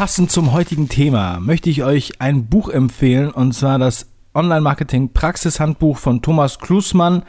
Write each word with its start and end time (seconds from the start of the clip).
Passend 0.00 0.30
zum 0.30 0.54
heutigen 0.54 0.88
Thema 0.88 1.40
möchte 1.40 1.68
ich 1.68 1.84
euch 1.84 2.22
ein 2.22 2.46
Buch 2.46 2.70
empfehlen 2.70 3.30
und 3.30 3.52
zwar 3.52 3.78
das 3.78 4.06
Online-Marketing 4.34 5.12
Praxishandbuch 5.12 5.98
von 5.98 6.22
Thomas 6.22 6.58
Klusmann. 6.58 7.22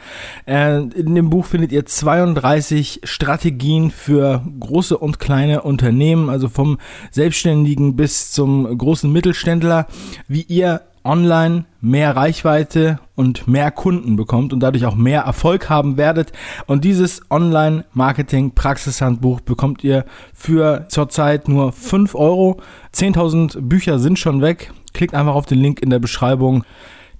Äh, 0.46 0.78
in 0.78 1.14
dem 1.14 1.28
Buch 1.28 1.44
findet 1.44 1.70
ihr 1.70 1.84
32 1.84 3.00
Strategien 3.04 3.90
für 3.90 4.42
große 4.58 4.96
und 4.96 5.20
kleine 5.20 5.60
Unternehmen, 5.64 6.30
also 6.30 6.48
vom 6.48 6.78
Selbstständigen 7.10 7.94
bis 7.94 8.30
zum 8.30 8.78
großen 8.78 9.12
Mittelständler, 9.12 9.86
wie 10.26 10.40
ihr 10.40 10.80
online 11.04 11.64
mehr 11.80 12.16
Reichweite 12.16 12.98
und 13.14 13.46
mehr 13.48 13.70
Kunden 13.70 14.16
bekommt 14.16 14.52
und 14.52 14.60
dadurch 14.60 14.84
auch 14.86 14.94
mehr 14.94 15.22
Erfolg 15.22 15.68
haben 15.68 15.96
werdet. 15.96 16.32
Und 16.66 16.84
dieses 16.84 17.22
Online-Marketing-Praxishandbuch 17.30 19.40
bekommt 19.40 19.82
ihr 19.84 20.04
für 20.32 20.86
zurzeit 20.88 21.48
nur 21.48 21.72
5 21.72 22.14
Euro. 22.14 22.60
10.000 22.94 23.62
Bücher 23.62 23.98
sind 23.98 24.18
schon 24.18 24.42
weg. 24.42 24.72
Klickt 24.92 25.14
einfach 25.14 25.34
auf 25.34 25.46
den 25.46 25.58
Link 25.58 25.80
in 25.80 25.90
der 25.90 25.98
Beschreibung. 25.98 26.64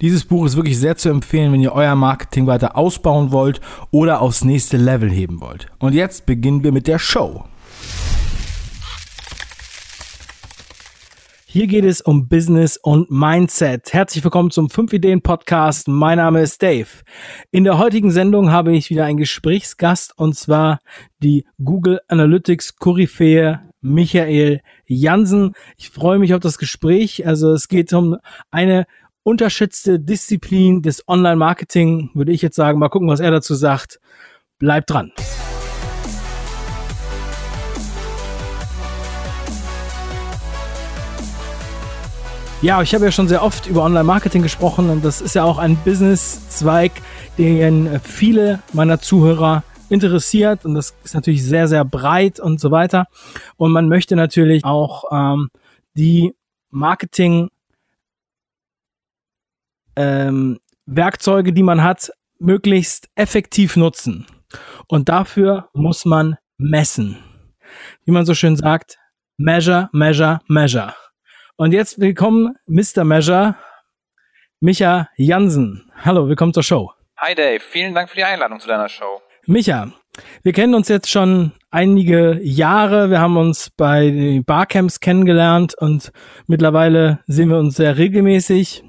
Dieses 0.00 0.24
Buch 0.24 0.46
ist 0.46 0.56
wirklich 0.56 0.78
sehr 0.78 0.96
zu 0.96 1.10
empfehlen, 1.10 1.52
wenn 1.52 1.60
ihr 1.60 1.74
euer 1.74 1.94
Marketing 1.94 2.48
weiter 2.48 2.76
ausbauen 2.76 3.30
wollt 3.30 3.60
oder 3.92 4.20
aufs 4.20 4.44
nächste 4.44 4.76
Level 4.76 5.08
heben 5.10 5.40
wollt. 5.40 5.68
Und 5.78 5.94
jetzt 5.94 6.26
beginnen 6.26 6.64
wir 6.64 6.72
mit 6.72 6.88
der 6.88 6.98
Show. 6.98 7.44
Hier 11.52 11.66
geht 11.66 11.84
es 11.84 12.00
um 12.00 12.28
Business 12.28 12.78
und 12.78 13.10
Mindset. 13.10 13.92
Herzlich 13.92 14.24
willkommen 14.24 14.50
zum 14.50 14.70
5 14.70 14.90
Ideen 14.94 15.20
Podcast. 15.20 15.86
Mein 15.86 16.16
Name 16.16 16.40
ist 16.40 16.62
Dave. 16.62 16.88
In 17.50 17.64
der 17.64 17.76
heutigen 17.76 18.10
Sendung 18.10 18.50
habe 18.50 18.74
ich 18.74 18.88
wieder 18.88 19.04
einen 19.04 19.18
Gesprächsgast 19.18 20.16
und 20.16 20.34
zwar 20.34 20.80
die 21.22 21.44
Google 21.62 22.00
Analytics 22.08 22.76
Koryphäe 22.76 23.60
Michael 23.82 24.62
Jansen. 24.86 25.52
Ich 25.76 25.90
freue 25.90 26.18
mich 26.18 26.32
auf 26.32 26.40
das 26.40 26.56
Gespräch. 26.56 27.26
Also 27.26 27.52
es 27.52 27.68
geht 27.68 27.92
um 27.92 28.16
eine 28.50 28.86
unterschätzte 29.22 30.00
Disziplin 30.00 30.80
des 30.80 31.06
Online-Marketing, 31.06 32.12
würde 32.14 32.32
ich 32.32 32.40
jetzt 32.40 32.56
sagen. 32.56 32.78
Mal 32.78 32.88
gucken, 32.88 33.08
was 33.08 33.20
er 33.20 33.30
dazu 33.30 33.54
sagt. 33.54 34.00
Bleibt 34.58 34.88
dran. 34.88 35.12
Ja, 42.62 42.80
ich 42.80 42.94
habe 42.94 43.04
ja 43.04 43.10
schon 43.10 43.26
sehr 43.26 43.42
oft 43.42 43.66
über 43.66 43.82
Online-Marketing 43.82 44.40
gesprochen 44.40 44.88
und 44.88 45.04
das 45.04 45.20
ist 45.20 45.34
ja 45.34 45.42
auch 45.42 45.58
ein 45.58 45.76
Business-Zweig, 45.84 46.92
den 47.36 47.98
viele 47.98 48.62
meiner 48.72 49.00
Zuhörer 49.00 49.64
interessiert 49.88 50.64
und 50.64 50.74
das 50.74 50.94
ist 51.02 51.14
natürlich 51.14 51.44
sehr, 51.44 51.66
sehr 51.66 51.84
breit 51.84 52.38
und 52.38 52.60
so 52.60 52.70
weiter. 52.70 53.08
Und 53.56 53.72
man 53.72 53.88
möchte 53.88 54.14
natürlich 54.14 54.64
auch 54.64 55.06
ähm, 55.10 55.50
die 55.94 56.36
Marketing 56.70 57.50
ähm, 59.96 60.60
Werkzeuge, 60.86 61.52
die 61.52 61.64
man 61.64 61.82
hat, 61.82 62.12
möglichst 62.38 63.08
effektiv 63.16 63.76
nutzen. 63.76 64.24
Und 64.86 65.08
dafür 65.08 65.68
muss 65.72 66.04
man 66.04 66.36
messen. 66.58 67.18
Wie 68.04 68.12
man 68.12 68.24
so 68.24 68.34
schön 68.34 68.54
sagt, 68.54 68.98
measure, 69.36 69.88
measure, 69.92 70.38
measure. 70.46 70.94
Und 71.56 71.72
jetzt 71.72 72.00
willkommen 72.00 72.56
Mr. 72.66 73.04
Measure, 73.04 73.56
Micha 74.60 75.10
Jansen. 75.16 75.92
Hallo, 76.02 76.26
willkommen 76.26 76.54
zur 76.54 76.62
Show. 76.62 76.90
Hi 77.18 77.34
Dave, 77.34 77.60
vielen 77.60 77.94
Dank 77.94 78.08
für 78.08 78.16
die 78.16 78.24
Einladung 78.24 78.58
zu 78.58 78.68
deiner 78.68 78.88
Show. 78.88 79.20
Micha, 79.44 79.92
wir 80.42 80.52
kennen 80.54 80.74
uns 80.74 80.88
jetzt 80.88 81.10
schon 81.10 81.52
einige 81.70 82.40
Jahre. 82.42 83.10
Wir 83.10 83.20
haben 83.20 83.36
uns 83.36 83.68
bei 83.68 84.10
den 84.10 84.44
Barcamps 84.44 85.00
kennengelernt 85.00 85.74
und 85.76 86.10
mittlerweile 86.46 87.20
sehen 87.26 87.50
wir 87.50 87.58
uns 87.58 87.76
sehr 87.76 87.98
regelmäßig. 87.98 88.82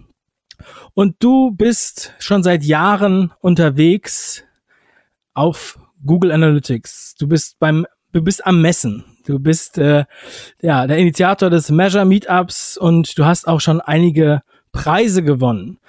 Und 0.94 1.18
du 1.20 1.52
bist 1.52 2.14
schon 2.20 2.44
seit 2.44 2.64
Jahren 2.64 3.34
unterwegs 3.42 4.46
auf 5.34 5.78
Google 6.06 6.32
Analytics. 6.32 7.16
Du 7.20 7.28
bist 7.28 7.60
beim, 7.60 7.86
du 8.14 8.24
bist 8.24 8.46
am 8.48 8.62
Messen. 8.62 9.13
Du 9.26 9.40
bist 9.40 9.78
äh, 9.78 10.06
ja 10.62 10.88
der 10.88 10.98
Initiator 10.98 11.50
des 11.50 11.70
Measure 11.70 12.06
Meetups 12.06 12.78
und 12.78 13.18
du 13.18 13.26
hast 13.26 13.48
auch 13.48 13.62
schon 13.62 13.80
einige 13.82 14.42
Preise 14.72 15.24
gewonnen. 15.24 15.80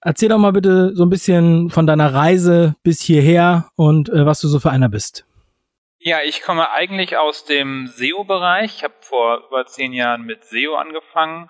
Erzähl 0.00 0.28
doch 0.28 0.38
mal 0.38 0.52
bitte 0.52 0.94
so 0.94 1.04
ein 1.04 1.10
bisschen 1.10 1.70
von 1.70 1.86
deiner 1.86 2.12
Reise 2.12 2.74
bis 2.82 3.00
hierher 3.00 3.70
und 3.76 4.08
äh, 4.08 4.26
was 4.26 4.40
du 4.40 4.48
so 4.48 4.58
für 4.58 4.70
einer 4.70 4.88
bist. 4.88 5.24
Ja, 5.98 6.20
ich 6.22 6.42
komme 6.42 6.72
eigentlich 6.72 7.16
aus 7.16 7.44
dem 7.44 7.86
SEO-Bereich. 7.86 8.76
Ich 8.78 8.84
habe 8.84 8.94
vor 9.00 9.44
über 9.48 9.64
zehn 9.66 9.92
Jahren 9.92 10.22
mit 10.22 10.44
SEO 10.44 10.74
angefangen 10.74 11.48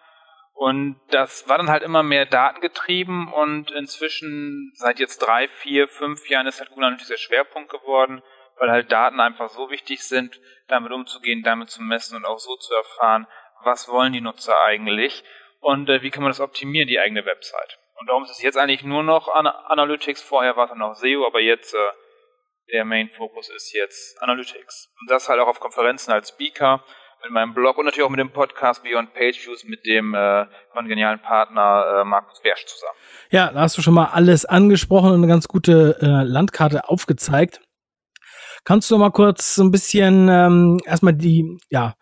und 0.52 0.96
das 1.10 1.48
war 1.48 1.56
dann 1.56 1.70
halt 1.70 1.82
immer 1.82 2.02
mehr 2.02 2.26
datengetrieben 2.26 3.32
und 3.32 3.70
inzwischen 3.70 4.70
seit 4.74 5.00
jetzt 5.00 5.18
drei, 5.18 5.48
vier, 5.48 5.88
fünf 5.88 6.28
Jahren 6.28 6.46
ist 6.46 6.60
halt 6.60 6.68
Google 6.68 6.90
natürlich 6.90 7.08
der 7.08 7.16
Schwerpunkt 7.16 7.70
geworden 7.70 8.22
weil 8.62 8.70
halt 8.70 8.92
Daten 8.92 9.18
einfach 9.18 9.48
so 9.48 9.70
wichtig 9.70 10.04
sind, 10.04 10.40
damit 10.68 10.92
umzugehen, 10.92 11.42
damit 11.42 11.68
zu 11.68 11.82
messen 11.82 12.14
und 12.14 12.24
auch 12.24 12.38
so 12.38 12.54
zu 12.54 12.72
erfahren, 12.72 13.26
was 13.64 13.88
wollen 13.88 14.12
die 14.12 14.20
Nutzer 14.20 14.56
eigentlich 14.60 15.24
und 15.58 15.88
äh, 15.88 16.00
wie 16.02 16.10
kann 16.10 16.22
man 16.22 16.30
das 16.30 16.38
optimieren, 16.38 16.86
die 16.86 17.00
eigene 17.00 17.26
Website. 17.26 17.80
Und 17.98 18.08
darum 18.08 18.22
ist 18.22 18.30
es 18.30 18.40
jetzt 18.40 18.56
eigentlich 18.56 18.84
nur 18.84 19.02
noch 19.02 19.26
An 19.26 19.48
Analytics, 19.48 20.22
vorher 20.22 20.56
war 20.56 20.70
es 20.70 20.76
noch 20.76 20.94
SEO, 20.94 21.26
aber 21.26 21.40
jetzt 21.40 21.74
äh, 21.74 21.78
der 22.72 22.84
Main-Fokus 22.84 23.48
ist 23.48 23.72
jetzt 23.72 24.22
Analytics. 24.22 24.94
Und 25.00 25.10
das 25.10 25.28
halt 25.28 25.40
auch 25.40 25.48
auf 25.48 25.58
Konferenzen 25.58 26.12
als 26.12 26.28
Speaker, 26.28 26.84
mit 27.24 27.32
meinem 27.32 27.54
Blog 27.54 27.78
und 27.78 27.84
natürlich 27.86 28.06
auch 28.06 28.10
mit 28.10 28.20
dem 28.20 28.30
Podcast 28.30 28.84
Beyond 28.84 29.12
Page 29.12 29.44
Views 29.44 29.64
mit 29.64 29.84
dem 29.86 30.14
äh, 30.14 30.46
genialen 30.86 31.20
Partner 31.20 32.00
äh, 32.00 32.04
Markus 32.04 32.40
Bersch 32.40 32.66
zusammen. 32.66 32.96
Ja, 33.30 33.50
da 33.52 33.60
hast 33.60 33.76
du 33.76 33.82
schon 33.82 33.94
mal 33.94 34.10
alles 34.12 34.44
angesprochen 34.44 35.10
und 35.10 35.16
eine 35.16 35.26
ganz 35.26 35.48
gute 35.48 35.96
äh, 36.00 36.24
Landkarte 36.24 36.88
aufgezeigt. 36.88 37.60
Kannst 38.64 38.90
du 38.90 38.98
mal 38.98 39.10
kurz 39.10 39.54
so 39.54 39.64
ein 39.64 39.70
bisschen 39.70 40.28
ähm, 40.28 40.80
erstmal 40.84 41.14
die, 41.14 41.58
ja, 41.70 41.94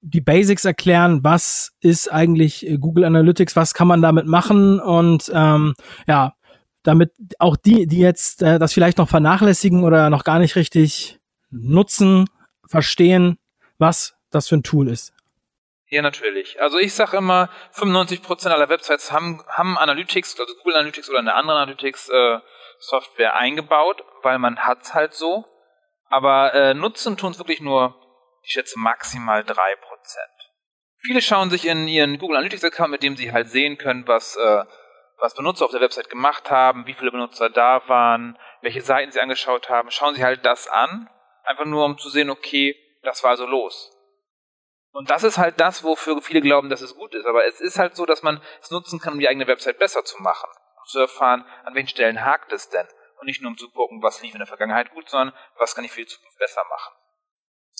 die 0.00 0.20
Basics 0.20 0.64
erklären, 0.64 1.24
was 1.24 1.72
ist 1.80 2.12
eigentlich 2.12 2.66
äh, 2.66 2.78
Google 2.78 3.04
Analytics, 3.04 3.56
was 3.56 3.74
kann 3.74 3.88
man 3.88 4.02
damit 4.02 4.26
machen 4.26 4.80
und 4.80 5.30
ähm, 5.34 5.74
ja, 6.06 6.34
damit 6.82 7.12
auch 7.38 7.56
die, 7.56 7.86
die 7.86 7.98
jetzt 7.98 8.42
äh, 8.42 8.58
das 8.58 8.72
vielleicht 8.72 8.98
noch 8.98 9.08
vernachlässigen 9.08 9.84
oder 9.84 10.10
noch 10.10 10.24
gar 10.24 10.38
nicht 10.38 10.56
richtig 10.56 11.18
nutzen, 11.50 12.26
verstehen, 12.66 13.38
was 13.78 14.14
das 14.30 14.48
für 14.48 14.56
ein 14.56 14.62
Tool 14.62 14.88
ist. 14.88 15.12
Ja, 15.90 16.02
natürlich. 16.02 16.60
Also 16.60 16.78
ich 16.78 16.94
sage 16.94 17.16
immer, 17.16 17.48
95% 17.74 18.48
aller 18.48 18.68
Websites 18.68 19.10
haben, 19.10 19.42
haben 19.48 19.78
Analytics, 19.78 20.38
also 20.38 20.54
Google 20.56 20.76
Analytics 20.76 21.08
oder 21.08 21.20
eine 21.20 21.34
andere 21.34 21.58
Analytics 21.58 22.10
äh, 22.10 22.38
Software 22.78 23.34
eingebaut, 23.34 24.04
weil 24.22 24.38
man 24.38 24.58
hat's 24.58 24.92
halt 24.94 25.14
so. 25.14 25.46
Aber 26.08 26.54
äh, 26.54 26.74
nutzen 26.74 27.16
tun 27.16 27.32
es 27.32 27.38
wirklich 27.38 27.60
nur, 27.60 27.94
ich 28.42 28.52
schätze, 28.52 28.78
maximal 28.78 29.42
3%. 29.42 29.76
Viele 31.00 31.22
schauen 31.22 31.50
sich 31.50 31.66
in 31.66 31.86
ihren 31.86 32.18
Google 32.18 32.38
Analytics-Account, 32.38 32.90
mit 32.90 33.02
dem 33.02 33.16
sie 33.16 33.32
halt 33.32 33.50
sehen 33.50 33.78
können, 33.78 34.08
was, 34.08 34.36
äh, 34.36 34.64
was 35.18 35.34
Benutzer 35.34 35.64
auf 35.64 35.70
der 35.70 35.80
Website 35.80 36.10
gemacht 36.10 36.50
haben, 36.50 36.86
wie 36.86 36.94
viele 36.94 37.10
Benutzer 37.10 37.50
da 37.50 37.86
waren, 37.88 38.38
welche 38.62 38.82
Seiten 38.82 39.12
sie 39.12 39.20
angeschaut 39.20 39.68
haben, 39.68 39.90
schauen 39.90 40.14
sie 40.14 40.24
halt 40.24 40.44
das 40.44 40.66
an, 40.66 41.08
einfach 41.44 41.66
nur 41.66 41.84
um 41.84 41.98
zu 41.98 42.08
sehen, 42.08 42.30
okay, 42.30 42.74
das 43.02 43.22
war 43.22 43.30
also 43.30 43.46
los. 43.46 43.92
Und 44.90 45.10
das 45.10 45.22
ist 45.22 45.38
halt 45.38 45.60
das, 45.60 45.84
wofür 45.84 46.20
viele 46.22 46.40
glauben, 46.40 46.70
dass 46.70 46.80
es 46.80 46.96
gut 46.96 47.14
ist. 47.14 47.26
Aber 47.26 47.44
es 47.44 47.60
ist 47.60 47.78
halt 47.78 47.94
so, 47.94 48.06
dass 48.06 48.22
man 48.22 48.42
es 48.60 48.70
nutzen 48.70 48.98
kann, 48.98 49.12
um 49.12 49.20
die 49.20 49.28
eigene 49.28 49.46
Website 49.46 49.78
besser 49.78 50.04
zu 50.04 50.20
machen. 50.22 50.48
Um 50.76 50.84
zu 50.86 50.98
erfahren, 50.98 51.44
an 51.64 51.74
welchen 51.74 51.90
Stellen 51.90 52.24
hakt 52.24 52.52
es 52.52 52.70
denn 52.70 52.88
und 53.20 53.26
nicht 53.26 53.42
nur 53.42 53.50
um 53.50 53.58
zu 53.58 53.70
gucken, 53.70 54.02
was 54.02 54.22
lief 54.22 54.32
in 54.34 54.38
der 54.38 54.46
Vergangenheit 54.46 54.92
gut, 54.92 55.08
sondern 55.08 55.34
was 55.58 55.74
kann 55.74 55.84
ich 55.84 55.90
für 55.90 56.00
die 56.00 56.06
Zukunft 56.06 56.38
besser 56.38 56.62
machen. 56.68 56.94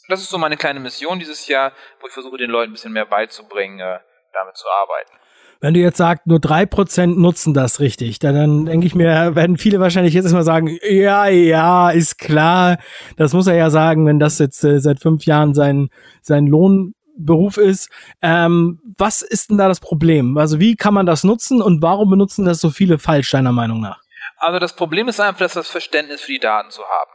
Das 0.09 0.21
ist 0.21 0.31
so 0.31 0.39
meine 0.39 0.57
kleine 0.57 0.81
Mission 0.81 1.19
dieses 1.19 1.47
Jahr, 1.49 1.73
wo 2.01 2.07
ich 2.07 2.13
versuche, 2.13 2.39
den 2.39 2.51
Leuten 2.51 2.71
ein 2.71 2.75
bisschen 2.75 2.93
mehr 2.93 3.05
beizubringen, 3.05 3.79
äh, 3.79 3.99
damit 4.33 4.57
zu 4.57 4.67
arbeiten. 4.69 5.13
Wenn 5.61 5.75
du 5.75 5.81
jetzt 5.81 5.99
sagst, 5.99 6.27
nur 6.27 6.39
drei 6.39 6.67
Prozent 6.67 7.19
nutzen 7.19 7.53
das 7.53 7.81
richtig, 7.81 8.21
dann, 8.21 8.35
dann 8.35 8.67
denke 8.67 8.87
ich 8.87 8.95
mir, 8.95 9.35
werden 9.35 9.59
viele 9.59 9.81
wahrscheinlich 9.81 10.15
jetzt 10.15 10.25
erstmal 10.25 10.45
sagen, 10.45 10.79
ja, 10.89 11.27
ja, 11.27 11.91
ist 11.91 12.19
klar. 12.19 12.79
Das 13.17 13.33
muss 13.33 13.49
er 13.49 13.57
ja 13.57 13.69
sagen, 13.69 14.07
wenn 14.07 14.21
das 14.21 14.39
jetzt 14.39 14.63
äh, 14.63 14.79
seit 14.81 15.01
fünf 15.01 15.25
Jahren 15.25 15.55
sein, 15.55 15.89
sein 16.23 16.47
Lohnberuf 16.47 17.57
ist. 17.57 17.91
Ähm, 18.23 18.81
was 18.97 19.23
ist 19.23 19.51
denn 19.51 19.59
da 19.59 19.67
das 19.67 19.81
Problem? 19.81 20.39
Also 20.39 20.61
wie 20.61 20.77
kann 20.77 20.95
man 20.95 21.07
das 21.07 21.25
nutzen 21.25 21.61
und 21.61 21.83
warum 21.83 22.09
benutzen 22.09 22.45
das 22.45 22.61
so 22.61 22.71
viele 22.71 22.99
falsch, 22.99 23.31
deiner 23.33 23.53
Meinung 23.53 23.81
nach? 23.81 24.01
Also 24.39 24.59
das 24.59 24.75
Problem 24.75 25.09
ist 25.09 25.21
einfach, 25.21 25.41
dass 25.41 25.55
das 25.55 25.69
Verständnis 25.69 26.21
für 26.21 26.33
die 26.33 26.39
Daten 26.39 26.71
zu 26.71 26.83
haben. 26.83 27.11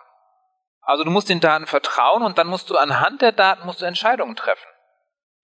Also 0.82 1.04
du 1.04 1.12
musst 1.12 1.30
den 1.30 1.40
Daten 1.40 1.66
vertrauen 1.66 2.24
und 2.24 2.38
dann 2.38 2.48
musst 2.48 2.70
du 2.70 2.78
anhand 2.78 3.22
der 3.22 3.32
Daten 3.32 3.66
musst 3.66 3.82
du 3.82 3.86
Entscheidungen 3.86 4.36
treffen. 4.36 4.68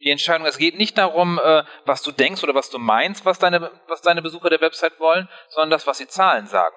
Die 0.02 0.12
Entscheidung, 0.12 0.46
es 0.46 0.58
geht 0.58 0.78
nicht 0.78 0.98
darum, 0.98 1.40
äh, 1.40 1.64
was 1.86 2.02
du 2.02 2.12
denkst 2.12 2.44
oder 2.44 2.56
was 2.56 2.70
du 2.70 2.78
meinst, 2.78 3.26
was 3.26 3.40
deine, 3.40 3.72
was 3.88 4.02
deine 4.02 4.22
Besucher 4.22 4.50
der 4.50 4.62
Website 4.62 5.00
wollen, 5.00 5.28
sondern 5.50 5.72
das, 5.72 5.88
was 5.88 5.98
die 5.98 6.08
Zahlen 6.08 6.48
sagen. 6.48 6.76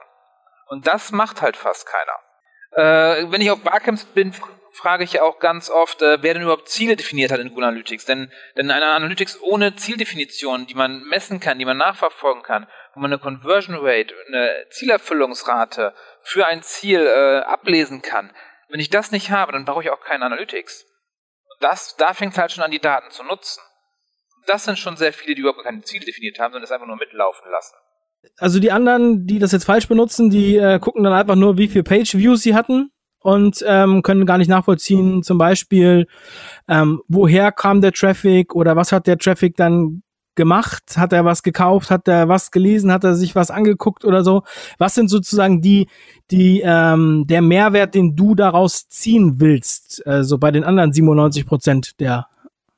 Und 0.66 0.86
das 0.86 1.12
macht 1.12 1.42
halt 1.42 1.56
fast 1.56 1.86
keiner. 1.86 2.18
Äh, 2.72 3.30
wenn 3.30 3.40
ich 3.40 3.50
auf 3.50 3.60
Barcamps 3.62 4.04
bin, 4.04 4.34
frage 4.72 5.04
ich 5.04 5.12
ja 5.12 5.22
auch 5.22 5.38
ganz 5.38 5.70
oft, 5.70 6.02
äh, 6.02 6.22
wer 6.22 6.34
denn 6.34 6.42
überhaupt 6.42 6.68
Ziele 6.68 6.96
definiert 6.96 7.30
hat 7.30 7.40
in 7.40 7.50
Google 7.50 7.64
Analytics. 7.64 8.06
Denn, 8.06 8.32
denn 8.56 8.70
eine 8.70 8.86
Analytics 8.86 9.40
ohne 9.42 9.76
Zieldefinition, 9.76 10.66
die 10.66 10.74
man 10.74 11.02
messen 11.04 11.40
kann, 11.40 11.58
die 11.58 11.64
man 11.64 11.76
nachverfolgen 11.76 12.42
kann, 12.42 12.66
wo 12.94 13.00
man 13.00 13.12
eine 13.12 13.20
Conversion 13.20 13.76
Rate, 13.78 14.14
eine 14.28 14.66
Zielerfüllungsrate 14.70 15.94
für 16.22 16.46
ein 16.46 16.62
Ziel 16.62 17.06
äh, 17.06 17.40
ablesen 17.40 18.02
kann, 18.02 18.32
wenn 18.68 18.80
ich 18.80 18.90
das 18.90 19.12
nicht 19.12 19.30
habe, 19.30 19.52
dann 19.52 19.64
brauche 19.64 19.82
ich 19.82 19.90
auch 19.90 20.00
keine 20.00 20.24
Analytics. 20.24 20.86
Das, 21.60 21.94
da 21.96 22.14
fängt 22.14 22.32
es 22.32 22.38
halt 22.38 22.52
schon 22.52 22.64
an, 22.64 22.70
die 22.70 22.80
Daten 22.80 23.10
zu 23.10 23.22
nutzen. 23.22 23.60
Das 24.46 24.64
sind 24.64 24.78
schon 24.78 24.96
sehr 24.96 25.12
viele, 25.12 25.34
die 25.34 25.42
überhaupt 25.42 25.62
keine 25.62 25.82
Ziele 25.82 26.04
definiert 26.04 26.38
haben, 26.38 26.52
sondern 26.52 26.64
es 26.64 26.72
einfach 26.72 26.86
nur 26.86 26.96
mitlaufen 26.96 27.50
lassen. 27.50 27.74
Also 28.38 28.60
die 28.60 28.72
anderen, 28.72 29.26
die 29.26 29.38
das 29.38 29.52
jetzt 29.52 29.64
falsch 29.64 29.88
benutzen, 29.88 30.30
die 30.30 30.56
äh, 30.56 30.78
gucken 30.78 31.04
dann 31.04 31.12
einfach 31.12 31.34
nur, 31.34 31.58
wie 31.58 31.68
viel 31.68 31.82
Page-Views 31.82 32.42
sie 32.42 32.54
hatten 32.54 32.90
und 33.18 33.64
ähm, 33.66 34.02
können 34.02 34.26
gar 34.26 34.38
nicht 34.38 34.48
nachvollziehen, 34.48 35.22
zum 35.22 35.38
Beispiel, 35.38 36.06
ähm, 36.68 37.02
woher 37.08 37.52
kam 37.52 37.80
der 37.80 37.92
Traffic 37.92 38.54
oder 38.54 38.74
was 38.74 38.90
hat 38.90 39.06
der 39.06 39.18
Traffic 39.18 39.56
dann 39.56 40.02
gemacht? 40.34 40.96
Hat 40.96 41.12
er 41.12 41.24
was 41.24 41.42
gekauft? 41.42 41.90
Hat 41.90 42.08
er 42.08 42.28
was 42.28 42.50
gelesen? 42.50 42.92
Hat 42.92 43.04
er 43.04 43.14
sich 43.14 43.34
was 43.34 43.50
angeguckt 43.50 44.04
oder 44.04 44.24
so? 44.24 44.42
Was 44.78 44.94
sind 44.94 45.08
sozusagen 45.08 45.60
die, 45.60 45.88
die, 46.30 46.62
ähm, 46.64 47.24
der 47.26 47.42
Mehrwert, 47.42 47.94
den 47.94 48.16
du 48.16 48.34
daraus 48.34 48.88
ziehen 48.88 49.40
willst? 49.40 50.06
Also 50.06 50.38
bei 50.38 50.50
den 50.50 50.64
anderen 50.64 50.92
97 50.92 51.46
Prozent 51.46 52.00
der 52.00 52.26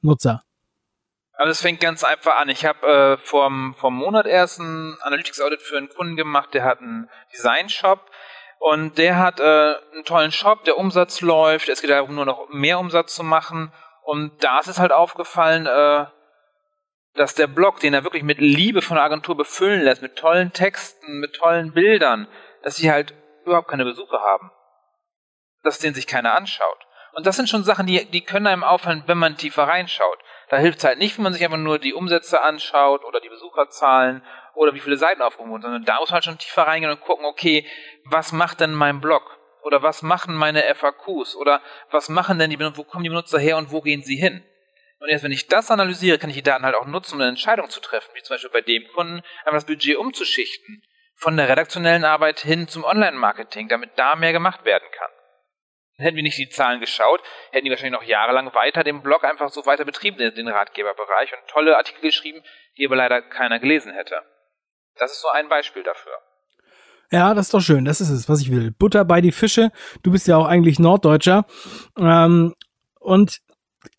Nutzer. 0.02 0.42
Also 1.36 1.50
es 1.50 1.60
fängt 1.60 1.80
ganz 1.80 2.04
einfach 2.04 2.36
an. 2.36 2.48
Ich 2.48 2.64
habe 2.64 2.86
äh, 2.86 3.16
vom, 3.16 3.74
vom 3.74 3.96
Monat 3.96 4.26
erst 4.26 4.60
ein 4.60 4.96
Analytics 5.02 5.40
Audit 5.40 5.62
für 5.62 5.76
einen 5.76 5.88
Kunden 5.88 6.16
gemacht, 6.16 6.54
der 6.54 6.64
hat 6.64 6.80
einen 6.80 7.08
Design 7.32 7.68
Shop 7.68 8.08
und 8.60 8.98
der 8.98 9.18
hat 9.18 9.40
äh, 9.40 9.74
einen 9.92 10.04
tollen 10.04 10.32
Shop, 10.32 10.64
der 10.64 10.78
Umsatz 10.78 11.20
läuft. 11.20 11.68
Es 11.68 11.80
geht 11.80 11.90
darum, 11.90 12.14
nur 12.14 12.24
noch 12.24 12.48
mehr 12.50 12.78
Umsatz 12.78 13.14
zu 13.14 13.24
machen. 13.24 13.72
Und 14.02 14.44
da 14.44 14.60
ist 14.60 14.68
es 14.68 14.78
halt 14.78 14.92
aufgefallen, 14.92 15.66
äh, 15.66 16.06
dass 17.14 17.34
der 17.34 17.46
Blog, 17.46 17.80
den 17.80 17.94
er 17.94 18.04
wirklich 18.04 18.24
mit 18.24 18.38
Liebe 18.38 18.82
von 18.82 18.96
der 18.96 19.04
Agentur 19.04 19.36
befüllen 19.36 19.82
lässt, 19.82 20.02
mit 20.02 20.16
tollen 20.16 20.52
Texten, 20.52 21.20
mit 21.20 21.34
tollen 21.34 21.72
Bildern, 21.72 22.28
dass 22.62 22.76
sie 22.76 22.90
halt 22.90 23.14
überhaupt 23.44 23.68
keine 23.68 23.84
Besucher 23.84 24.20
haben. 24.20 24.50
Dass 25.62 25.78
den 25.78 25.94
sich 25.94 26.06
keiner 26.06 26.34
anschaut. 26.34 26.86
Und 27.12 27.26
das 27.26 27.36
sind 27.36 27.48
schon 27.48 27.62
Sachen, 27.62 27.86
die, 27.86 28.04
die 28.06 28.22
können 28.22 28.48
einem 28.48 28.64
auffallen, 28.64 29.04
wenn 29.06 29.18
man 29.18 29.36
tiefer 29.36 29.64
reinschaut. 29.64 30.18
Da 30.48 30.56
hilft 30.56 30.78
es 30.78 30.84
halt 30.84 30.98
nicht, 30.98 31.16
wenn 31.16 31.22
man 31.22 31.32
sich 31.32 31.44
einfach 31.44 31.58
nur 31.58 31.78
die 31.78 31.94
Umsätze 31.94 32.42
anschaut 32.42 33.04
oder 33.04 33.20
die 33.20 33.28
Besucherzahlen 33.28 34.22
oder 34.54 34.74
wie 34.74 34.80
viele 34.80 34.96
Seiten 34.96 35.22
aufgerufen 35.22 35.52
wurden, 35.52 35.62
sondern 35.62 35.84
da 35.84 35.98
muss 36.00 36.10
man 36.10 36.14
halt 36.14 36.24
schon 36.24 36.38
tiefer 36.38 36.66
reingehen 36.66 36.92
und 36.92 37.00
gucken, 37.00 37.24
okay, 37.24 37.66
was 38.04 38.32
macht 38.32 38.60
denn 38.60 38.74
mein 38.74 39.00
Blog? 39.00 39.38
Oder 39.62 39.82
was 39.82 40.02
machen 40.02 40.34
meine 40.34 40.62
FAQs? 40.74 41.36
Oder 41.36 41.62
was 41.90 42.08
machen 42.08 42.38
denn 42.38 42.50
die 42.50 42.58
wo 42.58 42.84
kommen 42.84 43.04
die 43.04 43.10
Benutzer 43.10 43.38
her 43.38 43.56
und 43.56 43.70
wo 43.70 43.80
gehen 43.80 44.02
sie 44.02 44.16
hin? 44.16 44.44
Und 45.04 45.10
erst 45.10 45.22
wenn 45.22 45.32
ich 45.32 45.48
das 45.48 45.70
analysiere, 45.70 46.16
kann 46.16 46.30
ich 46.30 46.36
die 46.36 46.42
Daten 46.42 46.64
halt 46.64 46.74
auch 46.74 46.86
nutzen, 46.86 47.16
um 47.16 47.20
eine 47.20 47.28
Entscheidung 47.28 47.68
zu 47.68 47.78
treffen, 47.80 48.10
wie 48.14 48.22
zum 48.22 48.34
Beispiel 48.34 48.50
bei 48.50 48.62
dem 48.62 48.88
Kunden, 48.94 49.20
einfach 49.40 49.58
das 49.58 49.66
Budget 49.66 49.98
umzuschichten. 49.98 50.82
Von 51.14 51.36
der 51.36 51.46
redaktionellen 51.46 52.06
Arbeit 52.06 52.40
hin 52.40 52.68
zum 52.68 52.84
Online-Marketing, 52.84 53.68
damit 53.68 53.90
da 53.96 54.16
mehr 54.16 54.32
gemacht 54.32 54.64
werden 54.64 54.88
kann. 54.96 55.10
Hätten 55.98 56.16
wir 56.16 56.22
nicht 56.22 56.38
die 56.38 56.48
Zahlen 56.48 56.80
geschaut, 56.80 57.20
hätten 57.50 57.66
die 57.66 57.70
wahrscheinlich 57.70 58.00
noch 58.00 58.08
jahrelang 58.08 58.54
weiter 58.54 58.82
den 58.82 59.02
Blog 59.02 59.24
einfach 59.24 59.50
so 59.50 59.66
weiter 59.66 59.84
betrieben, 59.84 60.16
den 60.16 60.48
Ratgeberbereich, 60.48 61.34
und 61.34 61.48
tolle 61.48 61.76
Artikel 61.76 62.00
geschrieben, 62.00 62.42
die 62.78 62.86
aber 62.86 62.96
leider 62.96 63.20
keiner 63.20 63.58
gelesen 63.58 63.92
hätte. 63.92 64.22
Das 64.96 65.12
ist 65.12 65.20
so 65.20 65.28
ein 65.28 65.50
Beispiel 65.50 65.82
dafür. 65.82 66.14
Ja, 67.10 67.34
das 67.34 67.48
ist 67.48 67.54
doch 67.54 67.60
schön. 67.60 67.84
Das 67.84 68.00
ist 68.00 68.08
es, 68.08 68.26
was 68.30 68.40
ich 68.40 68.50
will. 68.50 68.70
Butter 68.70 69.04
bei 69.04 69.20
die 69.20 69.32
Fische. 69.32 69.70
Du 70.02 70.10
bist 70.10 70.26
ja 70.28 70.38
auch 70.38 70.46
eigentlich 70.46 70.78
Norddeutscher. 70.78 71.44
Ähm, 71.98 72.54
und 73.00 73.42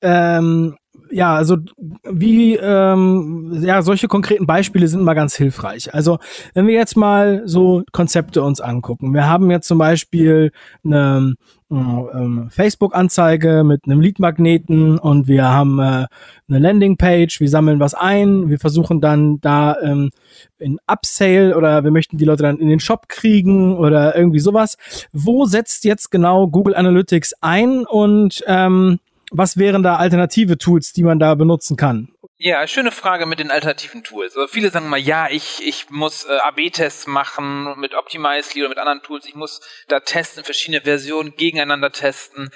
ähm, 0.02 0.80
ja, 1.12 1.36
also 1.36 1.58
wie 2.04 2.56
ähm, 2.56 3.60
ja 3.62 3.82
solche 3.82 4.08
konkreten 4.08 4.46
Beispiele 4.46 4.88
sind 4.88 5.04
mal 5.04 5.14
ganz 5.14 5.36
hilfreich. 5.36 5.94
Also 5.94 6.20
wenn 6.54 6.68
wir 6.68 6.74
jetzt 6.74 6.98
mal 6.98 7.44
so 7.46 7.84
Konzepte 7.92 8.42
uns 8.44 8.62
angucken, 8.62 9.14
wir 9.14 9.28
haben 9.28 9.52
jetzt 9.52 9.68
zum 9.68 9.78
Beispiel 9.78 10.52
eine 10.84 11.36
ähm, 11.72 12.48
Facebook-Anzeige 12.52 13.64
mit 13.64 13.86
einem 13.86 14.02
Lead-Magneten 14.02 15.00
und 15.00 15.28
wir 15.28 15.46
haben 15.46 15.80
äh, 15.80 16.06
eine 16.48 16.60
Landingpage, 16.60 17.40
wir 17.40 17.50
sammeln 17.50 17.80
was 17.80 17.94
ein, 17.94 18.50
wir 18.50 18.60
versuchen 18.60 19.02
dann 19.02 19.40
da 19.42 19.78
ähm, 19.82 20.12
in 20.60 20.78
Upsale 20.88 21.58
oder 21.58 21.84
wir 21.84 21.92
möchten 21.92 22.18
die 22.18 22.26
Leute 22.26 22.44
dann 22.44 22.60
in 22.60 22.68
den 22.68 22.80
Shop 22.80 23.08
kriegen 23.10 23.78
oder 23.78 24.16
irgendwie 24.16 24.40
sowas. 24.40 24.78
Wo 25.12 25.46
setzt 25.46 25.86
jetzt 25.86 26.12
genau 26.12 26.48
Google 26.48 26.76
Analytics 26.76 27.34
ein 27.42 27.86
und 27.86 28.44
ähm, 28.48 29.00
was 29.38 29.58
wären 29.58 29.84
da 29.84 29.98
alternative 29.98 30.58
Tools, 30.58 30.94
die 30.94 31.04
man 31.04 31.20
da 31.20 31.36
benutzen 31.36 31.78
kann? 31.78 32.10
Ja, 32.38 32.68
schöne 32.68 32.92
Frage 32.92 33.26
mit 33.26 33.40
den 33.40 33.50
alternativen 33.50 34.04
Tools. 34.04 34.36
Also 34.36 34.48
viele 34.48 34.70
sagen 34.70 34.90
mal, 34.90 35.00
ja, 35.00 35.30
ich, 35.30 35.66
ich 35.66 35.90
muss 35.90 36.26
äh, 36.26 36.38
AB-Tests 36.38 37.08
machen 37.08 37.80
mit 37.80 37.96
Optimizely 37.96 38.62
oder 38.62 38.70
mit 38.70 38.78
anderen 38.78 39.02
Tools. 39.02 39.26
Ich 39.26 39.36
muss 39.36 39.62
da 39.88 40.02
testen, 40.02 40.44
verschiedene 40.44 40.82
Versionen 40.82 41.36
gegeneinander 41.36 41.92
testen. 41.92 42.50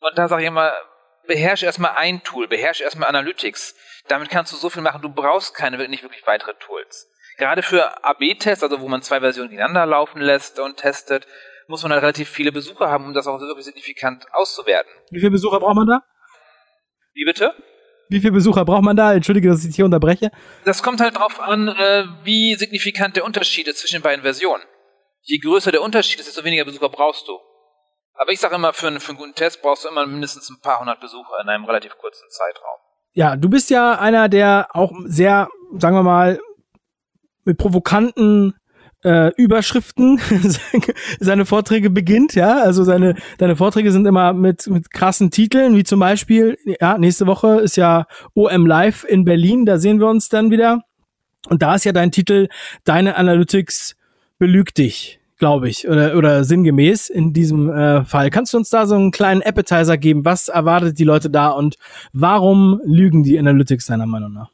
Und 0.00 0.18
da 0.18 0.26
sage 0.26 0.42
ich 0.42 0.48
immer, 0.48 0.72
beherrsche 1.26 1.66
erstmal 1.66 1.92
ein 1.96 2.22
Tool, 2.24 2.48
beherrsche 2.48 2.82
erstmal 2.82 3.08
Analytics. 3.08 3.76
Damit 4.08 4.30
kannst 4.30 4.52
du 4.52 4.56
so 4.56 4.68
viel 4.68 4.82
machen, 4.82 5.00
du 5.00 5.10
brauchst 5.10 5.54
keine 5.54 5.86
nicht 5.88 6.02
wirklich 6.02 6.26
weitere 6.26 6.54
Tools. 6.54 7.08
Gerade 7.38 7.62
für 7.62 8.04
AB-Tests, 8.04 8.64
also 8.64 8.80
wo 8.80 8.88
man 8.88 9.02
zwei 9.02 9.20
Versionen 9.20 9.50
gegeneinander 9.50 9.86
laufen 9.86 10.20
lässt 10.20 10.58
und 10.58 10.76
testet, 10.76 11.26
muss 11.68 11.82
man 11.82 11.92
halt 11.92 12.02
relativ 12.02 12.28
viele 12.28 12.50
Besucher 12.50 12.90
haben, 12.90 13.06
um 13.06 13.14
das 13.14 13.26
auch 13.26 13.40
wirklich 13.40 13.64
signifikant 13.64 14.26
auszuwerten. 14.32 14.90
Wie 15.10 15.20
viele 15.20 15.30
Besucher 15.30 15.60
braucht 15.60 15.76
man 15.76 15.86
da? 15.86 16.02
Wie 17.12 17.24
bitte? 17.24 17.54
Wie 18.08 18.20
viele 18.20 18.32
Besucher 18.32 18.64
braucht 18.64 18.82
man 18.82 18.96
da? 18.96 19.14
Entschuldige, 19.14 19.48
dass 19.48 19.64
ich 19.64 19.76
hier 19.76 19.84
unterbreche. 19.84 20.30
Das 20.64 20.82
kommt 20.82 21.00
halt 21.00 21.14
darauf 21.14 21.38
an, 21.40 21.68
äh, 21.68 22.04
wie 22.24 22.56
signifikant 22.56 23.16
der 23.16 23.24
Unterschied 23.24 23.68
ist 23.68 23.78
zwischen 23.78 23.96
den 23.96 24.02
beiden 24.02 24.22
Versionen. 24.22 24.62
Je 25.22 25.38
größer 25.38 25.70
der 25.70 25.82
Unterschied 25.82 26.18
ist, 26.18 26.26
desto 26.28 26.44
weniger 26.44 26.64
Besucher 26.64 26.88
brauchst 26.88 27.28
du. 27.28 27.38
Aber 28.14 28.32
ich 28.32 28.40
sage 28.40 28.56
immer, 28.56 28.72
für 28.72 28.88
einen, 28.88 29.00
für 29.00 29.10
einen 29.10 29.18
guten 29.18 29.34
Test 29.34 29.62
brauchst 29.62 29.84
du 29.84 29.88
immer 29.88 30.06
mindestens 30.06 30.50
ein 30.50 30.60
paar 30.60 30.80
hundert 30.80 31.00
Besucher 31.00 31.40
in 31.42 31.48
einem 31.48 31.64
relativ 31.64 31.96
kurzen 31.98 32.28
Zeitraum. 32.30 32.78
Ja, 33.12 33.36
du 33.36 33.48
bist 33.48 33.70
ja 33.70 33.98
einer, 33.98 34.28
der 34.28 34.68
auch 34.72 34.92
sehr, 35.04 35.48
sagen 35.78 35.96
wir 35.96 36.02
mal, 36.02 36.40
mit 37.44 37.58
provokanten 37.58 38.54
äh, 39.04 39.32
Überschriften 39.36 40.20
seine 41.20 41.46
Vorträge 41.46 41.90
beginnt, 41.90 42.34
ja. 42.34 42.60
Also 42.60 42.84
seine, 42.84 43.14
deine 43.38 43.56
Vorträge 43.56 43.92
sind 43.92 44.06
immer 44.06 44.32
mit, 44.32 44.66
mit 44.66 44.90
krassen 44.90 45.30
Titeln, 45.30 45.76
wie 45.76 45.84
zum 45.84 46.00
Beispiel, 46.00 46.58
ja, 46.80 46.98
nächste 46.98 47.26
Woche 47.26 47.60
ist 47.60 47.76
ja 47.76 48.06
OM 48.34 48.66
Live 48.66 49.04
in 49.04 49.24
Berlin, 49.24 49.66
da 49.66 49.78
sehen 49.78 50.00
wir 50.00 50.08
uns 50.08 50.28
dann 50.28 50.50
wieder. 50.50 50.82
Und 51.48 51.62
da 51.62 51.74
ist 51.74 51.84
ja 51.84 51.92
dein 51.92 52.12
Titel, 52.12 52.48
deine 52.84 53.16
Analytics 53.16 53.96
belügt 54.38 54.76
dich, 54.78 55.20
glaube 55.38 55.68
ich, 55.70 55.88
oder, 55.88 56.16
oder 56.16 56.44
sinngemäß 56.44 57.08
in 57.08 57.32
diesem 57.32 57.70
äh, 57.70 58.04
Fall. 58.04 58.28
Kannst 58.30 58.52
du 58.52 58.58
uns 58.58 58.68
da 58.68 58.86
so 58.86 58.94
einen 58.94 59.10
kleinen 59.10 59.42
Appetizer 59.42 59.96
geben? 59.96 60.24
Was 60.24 60.48
erwartet 60.48 60.98
die 60.98 61.04
Leute 61.04 61.30
da 61.30 61.48
und 61.48 61.76
warum 62.12 62.80
lügen 62.84 63.22
die 63.22 63.38
Analytics 63.38 63.86
deiner 63.86 64.06
Meinung 64.06 64.34
nach? 64.34 64.50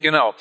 Genau. 0.00 0.34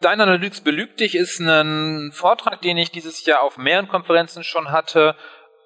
Dein 0.00 0.22
Analytics 0.22 0.62
belügt 0.62 1.00
dich 1.00 1.14
ist 1.14 1.40
ein 1.40 2.10
Vortrag, 2.12 2.62
den 2.62 2.78
ich 2.78 2.90
dieses 2.90 3.26
Jahr 3.26 3.42
auf 3.42 3.58
mehreren 3.58 3.86
Konferenzen 3.86 4.42
schon 4.42 4.72
hatte, 4.72 5.14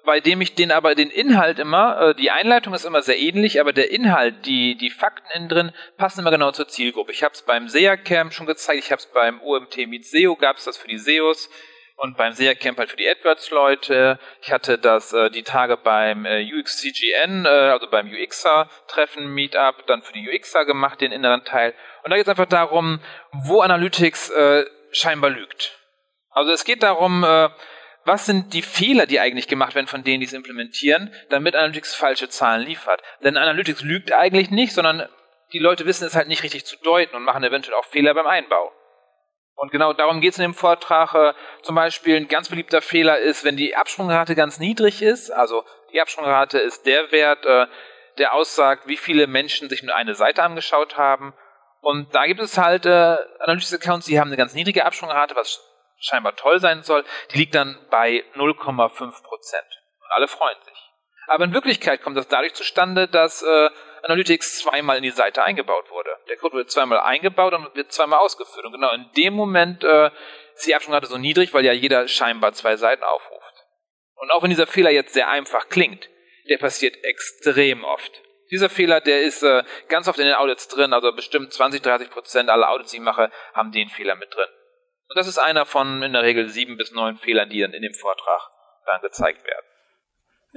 bei 0.03 0.19
dem 0.19 0.41
ich 0.41 0.55
den 0.55 0.73
aber 0.73 0.93
den 0.93 1.09
Inhalt 1.09 1.57
immer, 1.57 2.09
äh, 2.09 2.15
die 2.15 2.31
Einleitung 2.31 2.73
ist 2.73 2.83
immer 2.83 3.01
sehr 3.01 3.17
ähnlich, 3.17 3.61
aber 3.61 3.71
der 3.71 3.91
Inhalt, 3.91 4.45
die, 4.45 4.75
die 4.75 4.89
Fakten 4.89 5.25
innen 5.33 5.47
drin, 5.47 5.71
passen 5.95 6.19
immer 6.19 6.31
genau 6.31 6.51
zur 6.51 6.67
Zielgruppe. 6.67 7.13
Ich 7.13 7.23
habe 7.23 7.33
es 7.33 7.43
beim 7.43 7.69
SEA 7.69 7.95
Camp 7.95 8.33
schon 8.33 8.45
gezeigt, 8.45 8.83
ich 8.83 8.91
habe 8.91 8.99
es 8.99 9.05
beim 9.07 9.41
OMT 9.41 9.87
Meet 9.87 10.05
SEO, 10.05 10.35
gab 10.35 10.57
es 10.57 10.65
das 10.65 10.75
für 10.75 10.89
die 10.89 10.99
SEOs 10.99 11.49
und 11.97 12.17
beim 12.17 12.33
SEA 12.33 12.55
Camp 12.55 12.77
halt 12.77 12.89
für 12.89 12.97
die 12.97 13.09
AdWords-Leute. 13.09 14.19
Ich 14.41 14.51
hatte 14.51 14.77
das 14.77 15.13
äh, 15.13 15.29
die 15.29 15.43
Tage 15.43 15.77
beim 15.77 16.25
äh, 16.25 16.43
UXCGN, 16.53 17.45
äh, 17.45 17.49
also 17.49 17.87
beim 17.87 18.09
UXer-Treffen 18.11 19.27
Meetup, 19.33 19.85
dann 19.87 20.01
für 20.01 20.13
die 20.13 20.29
UXer 20.29 20.65
gemacht, 20.65 21.01
den 21.01 21.11
inneren 21.11 21.45
Teil. 21.45 21.73
Und 22.03 22.11
da 22.11 22.17
geht 22.17 22.25
es 22.25 22.29
einfach 22.29 22.45
darum, 22.45 22.99
wo 23.31 23.61
Analytics 23.61 24.29
äh, 24.31 24.65
scheinbar 24.91 25.29
lügt. 25.29 25.79
Also 26.29 26.51
es 26.51 26.65
geht 26.65 26.83
darum, 26.83 27.23
äh, 27.23 27.49
was 28.03 28.25
sind 28.25 28.53
die 28.53 28.61
Fehler, 28.61 29.07
die 29.07 29.19
eigentlich 29.19 29.47
gemacht 29.47 29.73
werden 29.73 29.87
von 29.87 30.03
denen, 30.03 30.19
die 30.19 30.27
es 30.27 30.33
implementieren, 30.33 31.13
damit 31.29 31.55
Analytics 31.55 31.95
falsche 31.95 32.29
Zahlen 32.29 32.61
liefert. 32.61 33.01
Denn 33.23 33.37
Analytics 33.37 33.81
lügt 33.81 34.11
eigentlich 34.11 34.51
nicht, 34.51 34.73
sondern 34.73 35.07
die 35.53 35.59
Leute 35.59 35.85
wissen 35.85 36.05
es 36.05 36.15
halt 36.15 36.27
nicht 36.27 36.43
richtig 36.43 36.65
zu 36.65 36.75
deuten 36.83 37.15
und 37.15 37.23
machen 37.23 37.43
eventuell 37.43 37.75
auch 37.75 37.85
Fehler 37.85 38.13
beim 38.13 38.27
Einbau. 38.27 38.71
Und 39.55 39.71
genau 39.71 39.93
darum 39.93 40.21
geht 40.21 40.33
es 40.33 40.37
in 40.39 40.43
dem 40.43 40.53
Vortrag. 40.53 41.13
Äh, 41.13 41.33
zum 41.61 41.75
Beispiel 41.75 42.17
ein 42.17 42.27
ganz 42.27 42.49
beliebter 42.49 42.81
Fehler 42.81 43.19
ist, 43.19 43.43
wenn 43.43 43.57
die 43.57 43.75
Absprungrate 43.75 44.35
ganz 44.35 44.59
niedrig 44.59 45.01
ist, 45.01 45.31
also 45.31 45.63
die 45.91 46.01
Absprungrate 46.01 46.59
ist 46.59 46.85
der 46.85 47.11
Wert, 47.11 47.45
äh, 47.45 47.67
der 48.17 48.33
aussagt, 48.33 48.87
wie 48.87 48.97
viele 48.97 49.27
Menschen 49.27 49.69
sich 49.69 49.83
nur 49.83 49.95
eine 49.95 50.15
Seite 50.15 50.43
angeschaut 50.43 50.97
haben 50.97 51.33
und 51.85 52.15
da 52.15 52.25
gibt 52.25 52.39
es 52.39 52.57
halt 52.57 52.87
äh, 52.87 53.15
Analytics-Accounts, 53.41 54.07
die 54.07 54.19
haben 54.19 54.29
eine 54.29 54.37
ganz 54.37 54.55
niedrige 54.55 54.85
Absprungrate, 54.85 55.35
was 55.35 55.61
scheinbar 55.99 56.35
toll 56.35 56.59
sein 56.59 56.81
soll. 56.81 57.05
Die 57.29 57.37
liegt 57.37 57.53
dann 57.53 57.77
bei 57.91 58.23
0,5 58.33 59.21
Prozent. 59.21 59.67
Und 59.99 60.11
alle 60.15 60.27
freuen 60.27 60.57
sich. 60.63 60.91
Aber 61.27 61.43
in 61.43 61.53
Wirklichkeit 61.53 62.01
kommt 62.01 62.17
das 62.17 62.27
dadurch 62.27 62.55
zustande, 62.55 63.07
dass 63.07 63.43
äh, 63.43 63.69
Analytics 64.05 64.59
zweimal 64.59 64.97
in 64.97 65.03
die 65.03 65.11
Seite 65.11 65.43
eingebaut 65.43 65.89
wurde. 65.89 66.11
Der 66.29 66.37
Code 66.37 66.57
wird 66.57 66.71
zweimal 66.71 66.99
eingebaut 66.99 67.53
und 67.53 67.75
wird 67.75 67.91
zweimal 67.91 68.19
ausgeführt. 68.19 68.65
Und 68.65 68.73
genau 68.73 68.91
in 68.93 69.09
dem 69.17 69.33
Moment 69.33 69.83
äh, 69.83 70.11
ist 70.55 70.67
die 70.67 70.75
Abstimmungsrate 70.75 71.07
so 71.07 71.17
niedrig, 71.17 71.53
weil 71.53 71.65
ja 71.65 71.73
jeder 71.73 72.07
scheinbar 72.07 72.53
zwei 72.53 72.77
Seiten 72.77 73.03
aufruft. 73.03 73.65
Und 74.15 74.31
auch 74.31 74.43
wenn 74.43 74.51
dieser 74.51 74.67
Fehler 74.67 74.91
jetzt 74.91 75.13
sehr 75.13 75.27
einfach 75.27 75.69
klingt, 75.69 76.09
der 76.49 76.57
passiert 76.57 76.95
extrem 77.03 77.83
oft. 77.83 78.21
Dieser 78.51 78.69
Fehler, 78.69 79.01
der 79.01 79.21
ist 79.23 79.41
äh, 79.41 79.63
ganz 79.89 80.07
oft 80.07 80.19
in 80.19 80.25
den 80.25 80.35
Audits 80.35 80.67
drin, 80.67 80.93
also 80.93 81.11
bestimmt 81.11 81.51
20, 81.51 81.81
30 81.81 82.09
Prozent 82.11 82.49
aller 82.49 82.69
Audits, 82.69 82.91
die 82.91 82.97
ich 82.97 83.03
mache, 83.03 83.31
haben 83.53 83.71
den 83.71 83.89
Fehler 83.89 84.15
mit 84.15 84.33
drin. 84.33 84.49
Und 85.09 85.17
das 85.17 85.27
ist 85.27 85.39
einer 85.39 85.65
von 85.65 86.03
in 86.03 86.13
der 86.13 86.21
Regel 86.21 86.49
sieben 86.49 86.77
bis 86.77 86.91
neun 86.91 87.17
Fehlern, 87.17 87.49
die 87.49 87.59
dann 87.59 87.73
in 87.73 87.81
dem 87.81 87.93
Vortrag 87.93 88.41
dann 88.85 89.01
gezeigt 89.01 89.43
werden. 89.45 89.65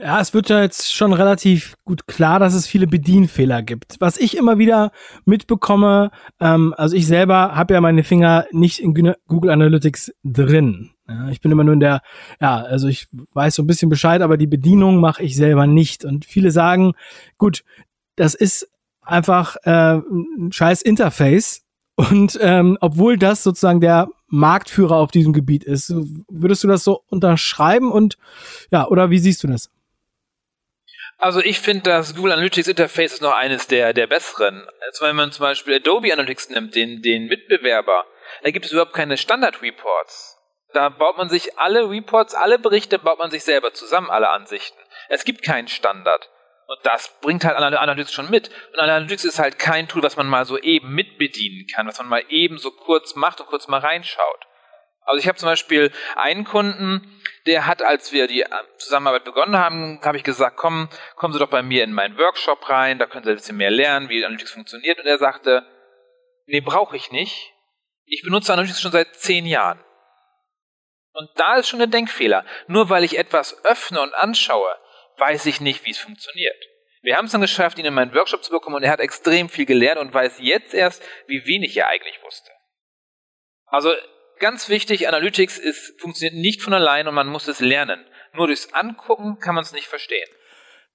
Ja, 0.01 0.21
es 0.21 0.33
wird 0.33 0.49
ja 0.49 0.63
jetzt 0.63 0.95
schon 0.95 1.13
relativ 1.13 1.75
gut 1.85 2.07
klar, 2.07 2.39
dass 2.39 2.55
es 2.55 2.69
viele 2.69 2.87
Bedienfehler 2.87 3.63
gibt. 3.63 3.97
Was 3.99 4.17
ich 4.17 4.37
immer 4.37 4.57
wieder 4.57 4.93
mitbekomme, 5.25 6.13
ähm, 6.39 6.73
also 6.77 6.95
ich 6.95 7.09
selber 7.09 7.57
habe 7.57 7.75
ja 7.75 7.81
meine 7.81 8.05
Finger 8.05 8.47
nicht 8.53 8.79
in 8.79 8.95
Google 8.95 9.51
Analytics 9.51 10.13
drin. 10.23 10.91
Ja, 11.09 11.31
ich 11.31 11.41
bin 11.41 11.51
immer 11.51 11.65
nur 11.65 11.75
in 11.75 11.81
der, 11.81 12.03
ja, 12.41 12.63
also 12.63 12.87
ich 12.87 13.09
weiß 13.33 13.57
so 13.57 13.65
ein 13.65 13.67
bisschen 13.67 13.89
Bescheid, 13.89 14.23
aber 14.23 14.37
die 14.37 14.47
Bedienung 14.47 15.01
mache 15.01 15.25
ich 15.25 15.35
selber 15.35 15.67
nicht. 15.67 16.05
Und 16.05 16.25
viele 16.25 16.53
sagen, 16.53 16.93
gut, 17.37 17.65
das 18.15 18.37
ist 18.37 18.69
einfach 19.03 19.57
äh, 19.65 19.95
ein 19.97 20.53
scheiß 20.53 20.83
Interface. 20.83 21.63
Und 21.97 22.39
ähm, 22.41 22.79
obwohl 22.81 23.19
das 23.19 23.43
sozusagen 23.43 23.81
der 23.81 24.09
Marktführer 24.29 24.95
auf 24.95 25.11
diesem 25.11 25.33
Gebiet 25.33 25.65
ist, 25.65 25.93
würdest 26.29 26.63
du 26.63 26.69
das 26.69 26.85
so 26.85 27.03
unterschreiben 27.09 27.91
und 27.91 28.17
ja, 28.71 28.87
oder 28.87 29.11
wie 29.11 29.19
siehst 29.19 29.43
du 29.43 29.49
das? 29.49 29.71
Also 31.19 31.41
ich 31.41 31.59
finde, 31.59 31.91
das 31.91 32.15
Google 32.15 32.33
Analytics 32.33 32.69
Interface 32.69 33.15
ist 33.15 33.23
noch 33.23 33.35
eines 33.35 33.67
der, 33.67 33.93
der 33.93 34.07
besseren. 34.07 34.69
Also 34.87 35.05
wenn 35.05 35.17
man 35.17 35.33
zum 35.33 35.43
Beispiel 35.43 35.75
Adobe 35.77 36.13
Analytics 36.13 36.51
nimmt, 36.51 36.77
den, 36.77 37.03
den 37.03 37.27
Mitbewerber, 37.27 38.07
da 38.45 38.51
gibt 38.53 38.67
es 38.67 38.73
überhaupt 38.73 38.93
keine 38.93 39.17
Standard-Reports. 39.17 40.39
Da 40.75 40.91
baut 40.91 41.17
man 41.17 41.29
sich 41.29 41.59
alle 41.59 41.91
Reports, 41.91 42.35
alle 42.35 42.59
Berichte 42.59 43.01
baut 43.01 43.19
man 43.19 43.33
sich 43.33 43.43
selber 43.43 43.73
zusammen, 43.73 44.11
alle 44.11 44.31
Ansichten. 44.31 44.79
Es 45.09 45.25
gibt 45.25 45.43
keinen 45.43 45.67
Standard. 45.67 46.31
Und 46.69 46.79
das 46.85 47.19
bringt 47.21 47.45
halt 47.45 47.57
Analytics 47.57 48.13
schon 48.13 48.31
mit. 48.31 48.51
Und 48.73 48.79
Analytics 48.79 49.25
ist 49.25 49.39
halt 49.39 49.59
kein 49.59 49.89
Tool, 49.89 50.03
was 50.03 50.17
man 50.17 50.29
mal 50.29 50.45
so 50.45 50.59
eben 50.59 50.95
mitbedienen 50.95 51.67
kann, 51.67 51.89
was 51.89 51.99
man 51.99 52.09
mal 52.09 52.25
eben 52.29 52.59
so 52.59 52.71
kurz 52.71 53.17
macht 53.17 53.41
und 53.41 53.47
kurz 53.47 53.67
mal 53.67 53.81
reinschaut. 53.81 54.47
Also 55.09 55.21
ich 55.21 55.27
habe 55.27 55.39
zum 55.39 55.47
Beispiel 55.47 55.91
einen 56.17 56.45
Kunden, 56.45 57.19
der 57.47 57.65
hat, 57.65 57.81
als 57.81 58.13
wir 58.13 58.27
die 58.27 58.45
Zusammenarbeit 58.77 59.25
begonnen 59.25 59.57
haben, 59.57 59.99
habe 60.05 60.19
ich 60.19 60.23
gesagt, 60.23 60.59
komm, 60.59 60.91
kommen 61.17 61.33
Sie 61.33 61.39
doch 61.39 61.49
bei 61.49 61.63
mir 61.63 61.83
in 61.83 61.95
meinen 61.95 62.19
Workshop 62.19 62.69
rein, 62.69 62.99
da 62.99 63.07
können 63.07 63.25
Sie 63.25 63.31
ein 63.31 63.37
bisschen 63.37 63.57
mehr 63.57 63.71
lernen, 63.71 64.11
wie 64.11 64.23
Analytics 64.23 64.51
funktioniert. 64.51 64.99
Und 64.99 65.07
er 65.07 65.17
sagte, 65.17 65.67
nee, 66.45 66.61
brauche 66.61 66.95
ich 66.95 67.11
nicht. 67.11 67.55
Ich 68.05 68.21
benutze 68.23 68.53
Analytics 68.53 68.83
schon 68.83 68.93
seit 68.93 69.15
zehn 69.15 69.47
Jahren. 69.47 69.83
Und 71.15 71.31
da 71.37 71.57
ist 71.57 71.71
schon 71.71 71.81
ein 71.81 71.91
Denkfehler. 71.91 72.45
Nur 72.67 72.91
weil 72.91 73.03
ich 73.03 73.17
etwas 73.17 73.65
öffne 73.65 74.03
und 74.03 74.13
anschaue, 74.13 74.77
weiß 75.17 75.47
ich 75.47 75.63
nicht, 75.63 75.87
wie 75.87 75.93
es 75.93 75.99
funktioniert. 75.99 76.63
Wir 77.01 77.17
haben 77.17 77.25
es 77.25 77.33
dann 77.33 77.41
geschafft, 77.41 77.79
ihn 77.79 77.87
in 77.87 77.95
meinen 77.95 78.15
Workshop 78.15 78.45
zu 78.45 78.51
bekommen 78.51 78.77
und 78.77 78.83
er 78.83 78.91
hat 78.91 79.01
extrem 79.01 79.49
viel 79.49 79.65
gelernt 79.65 80.01
und 80.01 80.13
weiß 80.13 80.37
jetzt 80.41 80.75
erst, 80.75 81.03
wie 81.27 81.47
wenig 81.47 81.75
er 81.79 81.89
eigentlich 81.89 82.23
wusste. 82.23 82.51
Also 83.69 83.95
ganz 84.41 84.69
wichtig, 84.69 85.09
Analytics 85.09 85.59
ist, 85.59 86.01
funktioniert 86.01 86.35
nicht 86.35 86.63
von 86.63 86.75
allein 86.75 87.09
und 87.09 87.15
man 87.15 87.29
muss 87.29 87.49
es 87.49 87.61
lernen. 87.61 88.01
Nur 88.35 88.47
durchs 88.47 88.73
Angucken 88.73 89.39
kann 89.39 89.55
man 89.55 89.65
es 89.65 89.73
nicht 89.73 89.87
verstehen. 89.87 90.29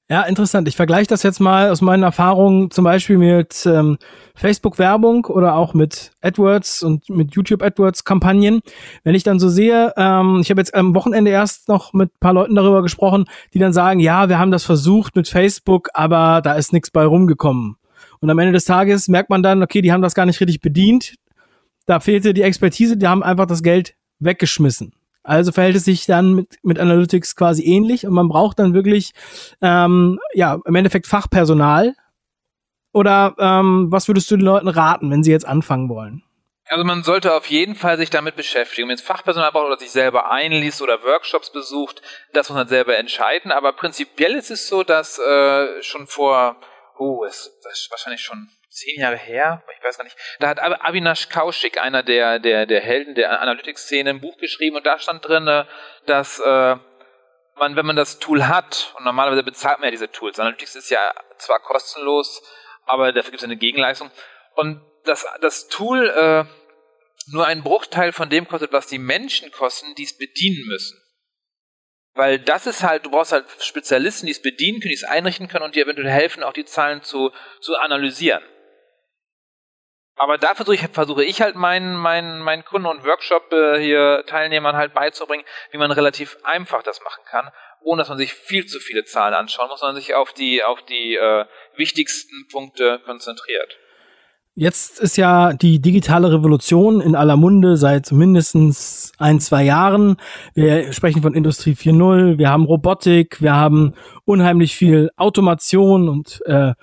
Ja, 0.09 0.23
interessant. 0.23 0.67
Ich 0.67 0.75
vergleiche 0.75 1.07
das 1.07 1.23
jetzt 1.23 1.39
mal 1.39 1.69
aus 1.69 1.81
meinen 1.81 2.03
Erfahrungen 2.03 2.69
zum 2.71 2.83
Beispiel 2.83 3.17
mit 3.17 3.65
ähm, 3.65 3.97
Facebook-Werbung 4.35 5.25
oder 5.25 5.55
auch 5.55 5.73
mit 5.73 6.11
AdWords 6.21 6.83
und 6.83 7.09
mit 7.09 7.33
YouTube-AdWords-Kampagnen. 7.33 8.61
Wenn 9.05 9.15
ich 9.15 9.23
dann 9.23 9.39
so 9.39 9.47
sehe, 9.47 9.93
ähm, 9.95 10.39
ich 10.41 10.49
habe 10.49 10.59
jetzt 10.59 10.75
am 10.75 10.93
Wochenende 10.93 11.31
erst 11.31 11.69
noch 11.69 11.93
mit 11.93 12.19
paar 12.19 12.33
Leuten 12.33 12.53
darüber 12.53 12.81
gesprochen, 12.81 13.25
die 13.53 13.59
dann 13.59 13.71
sagen, 13.71 14.01
ja, 14.01 14.27
wir 14.27 14.39
haben 14.39 14.51
das 14.51 14.65
versucht 14.65 15.15
mit 15.15 15.29
Facebook, 15.29 15.89
aber 15.93 16.41
da 16.43 16.53
ist 16.53 16.73
nichts 16.73 16.91
bei 16.91 17.05
rumgekommen. 17.05 17.77
Und 18.19 18.29
am 18.29 18.39
Ende 18.39 18.53
des 18.53 18.65
Tages 18.65 19.07
merkt 19.07 19.29
man 19.29 19.41
dann, 19.41 19.63
okay, 19.63 19.81
die 19.81 19.93
haben 19.93 20.01
das 20.01 20.15
gar 20.15 20.25
nicht 20.25 20.39
richtig 20.41 20.59
bedient 20.59 21.15
da 21.85 21.99
fehlte 21.99 22.33
die 22.33 22.41
Expertise, 22.41 22.97
die 22.97 23.07
haben 23.07 23.23
einfach 23.23 23.45
das 23.45 23.63
Geld 23.63 23.95
weggeschmissen. 24.19 24.93
Also 25.23 25.51
verhält 25.53 25.77
es 25.77 25.85
sich 25.85 26.05
dann 26.05 26.33
mit, 26.33 26.57
mit 26.63 26.79
Analytics 26.79 27.35
quasi 27.35 27.63
ähnlich 27.63 28.05
und 28.05 28.13
man 28.13 28.27
braucht 28.27 28.59
dann 28.59 28.73
wirklich, 28.73 29.13
ähm, 29.61 30.19
ja, 30.33 30.59
im 30.65 30.75
Endeffekt 30.75 31.07
Fachpersonal. 31.07 31.95
Oder 32.91 33.35
ähm, 33.39 33.87
was 33.89 34.07
würdest 34.07 34.29
du 34.29 34.37
den 34.37 34.45
Leuten 34.45 34.67
raten, 34.67 35.09
wenn 35.09 35.23
sie 35.23 35.31
jetzt 35.31 35.47
anfangen 35.47 35.89
wollen? 35.89 36.23
Also 36.65 36.83
man 36.85 37.03
sollte 37.03 37.33
auf 37.33 37.47
jeden 37.47 37.75
Fall 37.75 37.97
sich 37.97 38.09
damit 38.09 38.35
beschäftigen. 38.35 38.87
Wenn 38.87 38.95
es 38.95 39.01
Fachpersonal 39.01 39.51
braucht 39.51 39.67
oder 39.67 39.79
sich 39.79 39.91
selber 39.91 40.31
einliest 40.31 40.81
oder 40.81 41.03
Workshops 41.03 41.51
besucht, 41.51 42.01
das 42.33 42.49
muss 42.49 42.57
man 42.57 42.67
selber 42.67 42.97
entscheiden. 42.97 43.51
Aber 43.51 43.73
prinzipiell 43.73 44.35
ist 44.35 44.51
es 44.51 44.67
so, 44.67 44.83
dass 44.83 45.19
äh, 45.19 45.81
schon 45.81 46.07
vor, 46.07 46.57
oh, 46.97 47.25
es, 47.25 47.51
das 47.63 47.79
ist 47.79 47.91
wahrscheinlich 47.91 48.21
schon 48.21 48.49
zehn 48.73 48.99
Jahre 48.99 49.17
her, 49.17 49.63
ich 49.77 49.83
weiß 49.83 49.97
gar 49.97 50.03
nicht, 50.03 50.17
da 50.39 50.49
hat 50.49 50.59
Avinash 50.59 51.29
Kaushik, 51.29 51.79
einer 51.79 52.03
der, 52.03 52.39
der, 52.39 52.65
der 52.65 52.81
Helden 52.81 53.15
der 53.15 53.39
Analytics-Szene, 53.41 54.09
ein 54.09 54.21
Buch 54.21 54.37
geschrieben 54.37 54.75
und 54.75 54.85
da 54.85 54.97
stand 54.99 55.27
drin, 55.27 55.65
dass 56.05 56.39
äh, 56.39 56.75
man, 57.55 57.75
wenn 57.75 57.85
man 57.85 57.95
das 57.95 58.19
Tool 58.19 58.47
hat, 58.47 58.93
und 58.97 59.05
normalerweise 59.05 59.43
bezahlt 59.43 59.79
man 59.79 59.85
ja 59.85 59.91
diese 59.91 60.11
Tools, 60.11 60.39
Analytics 60.39 60.75
ist 60.75 60.89
ja 60.89 61.13
zwar 61.37 61.59
kostenlos, 61.59 62.41
aber 62.85 63.13
dafür 63.13 63.31
gibt 63.31 63.41
es 63.41 63.45
eine 63.45 63.57
Gegenleistung, 63.57 64.09
und 64.55 64.81
dass 65.05 65.25
das 65.41 65.67
Tool 65.67 66.09
äh, 66.09 66.45
nur 67.31 67.45
einen 67.45 67.63
Bruchteil 67.63 68.11
von 68.11 68.29
dem 68.29 68.47
kostet, 68.47 68.71
was 68.73 68.87
die 68.87 68.99
Menschen 68.99 69.51
kosten, 69.51 69.93
die 69.95 70.03
es 70.03 70.17
bedienen 70.17 70.65
müssen. 70.67 70.99
Weil 72.15 72.39
das 72.39 72.67
ist 72.67 72.83
halt, 72.83 73.05
du 73.05 73.11
brauchst 73.11 73.31
halt 73.31 73.45
Spezialisten, 73.59 74.27
die 74.27 74.31
es 74.31 74.41
bedienen 74.41 74.79
können, 74.79 74.89
die 74.89 74.95
es 74.95 75.03
einrichten 75.03 75.47
können 75.47 75.65
und 75.65 75.75
dir 75.75 75.85
eventuell 75.85 76.09
helfen, 76.09 76.43
auch 76.43 76.53
die 76.53 76.65
Zahlen 76.65 77.01
zu, 77.01 77.31
zu 77.59 77.75
analysieren. 77.77 78.43
Aber 80.15 80.37
da 80.37 80.53
versuche 80.53 80.75
ich, 80.75 80.87
versuche 80.91 81.23
ich 81.23 81.41
halt 81.41 81.55
meinen, 81.55 81.95
meinen, 81.95 82.39
meinen 82.41 82.63
Kunden 82.63 82.87
und 82.87 83.03
Workshop 83.03 83.51
äh, 83.51 83.79
hier 83.79 84.23
Teilnehmern 84.27 84.75
halt 84.75 84.93
beizubringen, 84.93 85.43
wie 85.71 85.77
man 85.77 85.91
relativ 85.91 86.37
einfach 86.43 86.83
das 86.83 87.01
machen 87.03 87.23
kann, 87.25 87.49
ohne 87.81 88.01
dass 88.01 88.09
man 88.09 88.19
sich 88.19 88.33
viel 88.33 88.65
zu 88.65 88.79
viele 88.79 89.05
Zahlen 89.05 89.33
anschauen 89.33 89.69
muss, 89.69 89.79
sondern 89.79 89.95
sich 89.95 90.13
auf 90.13 90.33
die, 90.33 90.63
auf 90.63 90.83
die 90.83 91.15
äh, 91.15 91.45
wichtigsten 91.75 92.47
Punkte 92.51 93.01
konzentriert. 93.05 93.77
Jetzt 94.55 94.99
ist 94.99 95.17
ja 95.17 95.53
die 95.53 95.81
digitale 95.81 96.31
Revolution 96.31 97.01
in 97.01 97.15
aller 97.15 97.37
Munde 97.37 97.75
seit 97.75 98.11
mindestens 98.11 99.11
ein, 99.17 99.39
zwei 99.39 99.63
Jahren. 99.63 100.17
Wir 100.53 100.93
sprechen 100.93 101.23
von 101.23 101.33
Industrie 101.33 101.71
4.0, 101.71 102.37
wir 102.37 102.51
haben 102.51 102.65
Robotik, 102.65 103.41
wir 103.41 103.55
haben 103.55 103.95
unheimlich 104.25 104.75
viel 104.75 105.09
Automation 105.17 106.07
und 106.07 106.43
äh, 106.45 106.73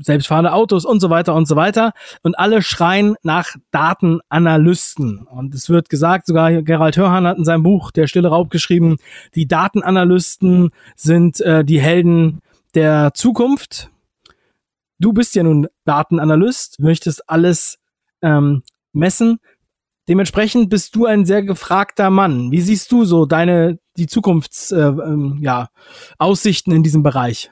selbstfahrende 0.00 0.52
Autos 0.52 0.84
und 0.84 1.00
so 1.00 1.10
weiter 1.10 1.34
und 1.34 1.46
so 1.46 1.56
weiter. 1.56 1.92
Und 2.22 2.38
alle 2.38 2.62
schreien 2.62 3.16
nach 3.22 3.54
Datenanalysten. 3.70 5.26
Und 5.26 5.54
es 5.54 5.68
wird 5.68 5.88
gesagt, 5.88 6.26
sogar 6.26 6.62
Gerald 6.62 6.96
Hörhan 6.96 7.26
hat 7.26 7.38
in 7.38 7.44
seinem 7.44 7.62
Buch 7.62 7.90
Der 7.90 8.06
stille 8.06 8.28
Raub 8.28 8.50
geschrieben, 8.50 8.96
die 9.34 9.46
Datenanalysten 9.46 10.70
sind 10.94 11.40
äh, 11.40 11.64
die 11.64 11.80
Helden 11.80 12.40
der 12.74 13.12
Zukunft. 13.14 13.90
Du 14.98 15.12
bist 15.12 15.34
ja 15.34 15.42
nun 15.42 15.68
Datenanalyst, 15.84 16.80
möchtest 16.80 17.28
alles 17.28 17.78
ähm, 18.22 18.62
messen. 18.92 19.38
Dementsprechend 20.08 20.70
bist 20.70 20.94
du 20.94 21.06
ein 21.06 21.24
sehr 21.24 21.42
gefragter 21.42 22.10
Mann. 22.10 22.52
Wie 22.52 22.60
siehst 22.60 22.92
du 22.92 23.04
so 23.04 23.26
deine 23.26 23.78
die 23.96 24.06
Zukunfts 24.06 24.70
äh, 24.72 24.80
ähm, 24.80 25.38
ja, 25.42 25.68
Aussichten 26.18 26.70
in 26.70 26.82
diesem 26.82 27.02
Bereich? 27.02 27.50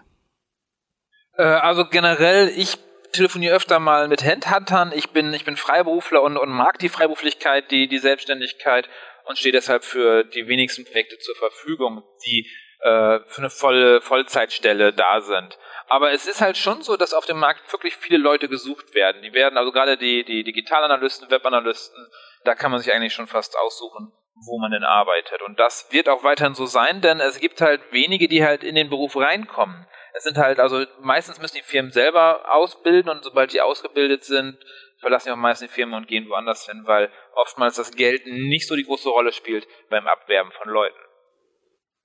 Äh, 1.37 1.43
also 1.43 1.87
generell, 1.87 2.49
ich 2.57 2.77
telefoniere 3.13 3.55
öfter 3.55 3.79
mal 3.79 4.09
mit 4.09 4.25
Handhuntern. 4.25 4.93
Ich 4.95 5.11
bin, 5.11 5.33
ich 5.33 5.45
bin 5.45 5.57
Freiberufler 5.57 6.23
und, 6.23 6.37
und 6.37 6.51
mag 6.51 6.79
die 6.79 6.89
Freiberuflichkeit, 6.89 7.71
die, 7.71 7.89
die 7.89 7.99
Selbstständigkeit 7.99 8.89
und 9.25 9.39
stehe 9.39 9.53
deshalb 9.53 9.85
für 9.85 10.25
die 10.25 10.49
wenigsten 10.49 10.85
Projekte 10.85 11.19
zur 11.19 11.37
Verfügung, 11.37 12.03
die 12.27 12.51
äh, 12.81 13.21
für 13.27 13.39
eine 13.39 13.51
volle 13.51 14.01
Vollzeitstelle 14.01 14.93
da 14.93 15.21
sind. 15.21 15.59
Aber 15.87 16.13
es 16.13 16.27
ist 16.27 16.41
halt 16.41 16.57
schon 16.57 16.83
so, 16.83 16.97
dass 16.97 17.15
auf 17.15 17.27
dem 17.27 17.39
Markt 17.39 17.73
wirklich 17.73 17.97
viele 17.97 18.19
Leute 18.19 18.49
gesucht 18.49 18.95
werden. 18.95 19.23
Die 19.23 19.33
werden, 19.33 19.59
also 19.59 19.71
gerade 19.71 19.97
die, 19.97 20.25
die 20.25 20.43
Digitalanalysten, 20.43 21.31
Webanalysten, 21.31 22.09
da 22.45 22.55
kann 22.55 22.71
man 22.71 22.81
sich 22.81 22.93
eigentlich 22.93 23.13
schon 23.13 23.27
fast 23.27 23.57
aussuchen, 23.57 24.13
wo 24.47 24.59
man 24.59 24.71
denn 24.71 24.85
arbeitet. 24.85 25.43
Und 25.43 25.59
das 25.59 25.89
wird 25.91 26.09
auch 26.09 26.25
weiterhin 26.25 26.55
so 26.55 26.67
sein, 26.67 27.01
denn 27.01 27.21
es 27.21 27.39
gibt 27.39 27.61
halt 27.61 27.81
wenige, 27.93 28.29
die 28.29 28.45
halt 28.45 28.65
in 28.65 28.75
den 28.75 28.91
Beruf 28.91 29.17
reinkommen. 29.17 29.87
Es 30.17 30.23
sind 30.23 30.39
halt, 30.39 30.61
also 30.61 30.85
meistens 31.01 31.41
müssen 31.41 31.57
die 31.57 31.63
Firmen 31.63 31.91
selber 31.91 32.55
ausbilden 32.55 33.11
und 33.11 33.25
sobald 33.25 33.53
die 33.53 33.61
ausgebildet 33.61 34.25
sind, 34.25 34.57
verlassen 35.01 35.29
die 35.29 35.33
auch 35.33 35.37
meistens 35.37 35.69
die 35.69 35.75
Firmen 35.75 35.97
und 35.97 36.07
gehen 36.07 36.29
woanders 36.29 36.67
hin, 36.67 36.83
weil 36.85 37.11
oftmals 37.35 37.77
das 37.77 37.91
Geld 37.91 38.25
nicht 38.27 38.69
so 38.69 38.77
die 38.77 38.85
große 38.85 39.09
Rolle 39.09 39.33
spielt 39.33 39.67
beim 39.91 40.07
Abwerben 40.07 40.53
von 40.53 40.73
Leuten. 40.73 40.97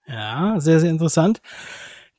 Ja, 0.07 0.55
sehr, 0.57 0.79
sehr 0.79 0.89
interessant. 0.89 1.39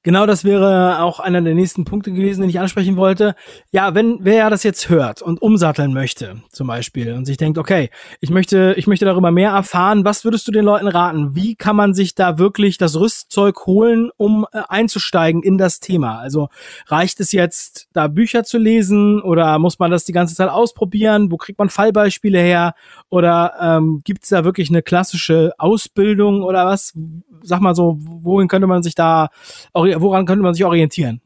Genau, 0.02 0.24
das 0.24 0.44
wäre 0.44 1.02
auch 1.02 1.20
einer 1.20 1.42
der 1.42 1.54
nächsten 1.54 1.84
Punkte 1.84 2.10
gewesen, 2.10 2.40
den 2.40 2.48
ich 2.48 2.58
ansprechen 2.58 2.96
wollte. 2.96 3.34
Ja, 3.70 3.94
wenn 3.94 4.16
wer 4.22 4.48
das 4.48 4.62
jetzt 4.62 4.88
hört 4.88 5.20
und 5.20 5.42
umsatteln 5.42 5.92
möchte, 5.92 6.40
zum 6.48 6.68
Beispiel, 6.68 7.12
und 7.12 7.26
sich 7.26 7.36
denkt, 7.36 7.58
okay, 7.58 7.90
ich 8.18 8.30
möchte, 8.30 8.72
ich 8.78 8.86
möchte 8.86 9.04
darüber 9.04 9.30
mehr 9.30 9.50
erfahren, 9.50 10.06
was 10.06 10.24
würdest 10.24 10.48
du 10.48 10.52
den 10.52 10.64
Leuten 10.64 10.88
raten? 10.88 11.36
Wie 11.36 11.54
kann 11.54 11.76
man 11.76 11.92
sich 11.92 12.14
da 12.14 12.38
wirklich 12.38 12.78
das 12.78 12.98
Rüstzeug 12.98 13.66
holen, 13.66 14.10
um 14.16 14.46
äh, 14.52 14.62
einzusteigen 14.70 15.42
in 15.42 15.58
das 15.58 15.80
Thema? 15.80 16.18
Also 16.18 16.48
reicht 16.86 17.20
es 17.20 17.32
jetzt, 17.32 17.88
da 17.92 18.08
Bücher 18.08 18.42
zu 18.44 18.56
lesen 18.56 19.20
oder 19.20 19.58
muss 19.58 19.78
man 19.78 19.90
das 19.90 20.06
die 20.06 20.12
ganze 20.12 20.34
Zeit 20.34 20.48
ausprobieren? 20.48 21.30
Wo 21.30 21.36
kriegt 21.36 21.58
man 21.58 21.68
Fallbeispiele 21.68 22.38
her? 22.38 22.74
Oder 23.10 23.52
ähm, 23.60 24.00
gibt 24.02 24.22
es 24.22 24.30
da 24.30 24.46
wirklich 24.46 24.70
eine 24.70 24.80
klassische 24.80 25.52
Ausbildung 25.58 26.42
oder 26.42 26.64
was? 26.64 26.94
Sag 27.42 27.60
mal 27.60 27.74
so, 27.74 27.96
wohin 27.98 28.48
könnte 28.48 28.66
man 28.66 28.82
sich 28.82 28.94
da 28.94 29.28
auch 29.74 29.89
woran 29.98 30.26
könnte 30.26 30.42
man 30.42 30.54
sich 30.54 30.64
orientieren? 30.64 31.22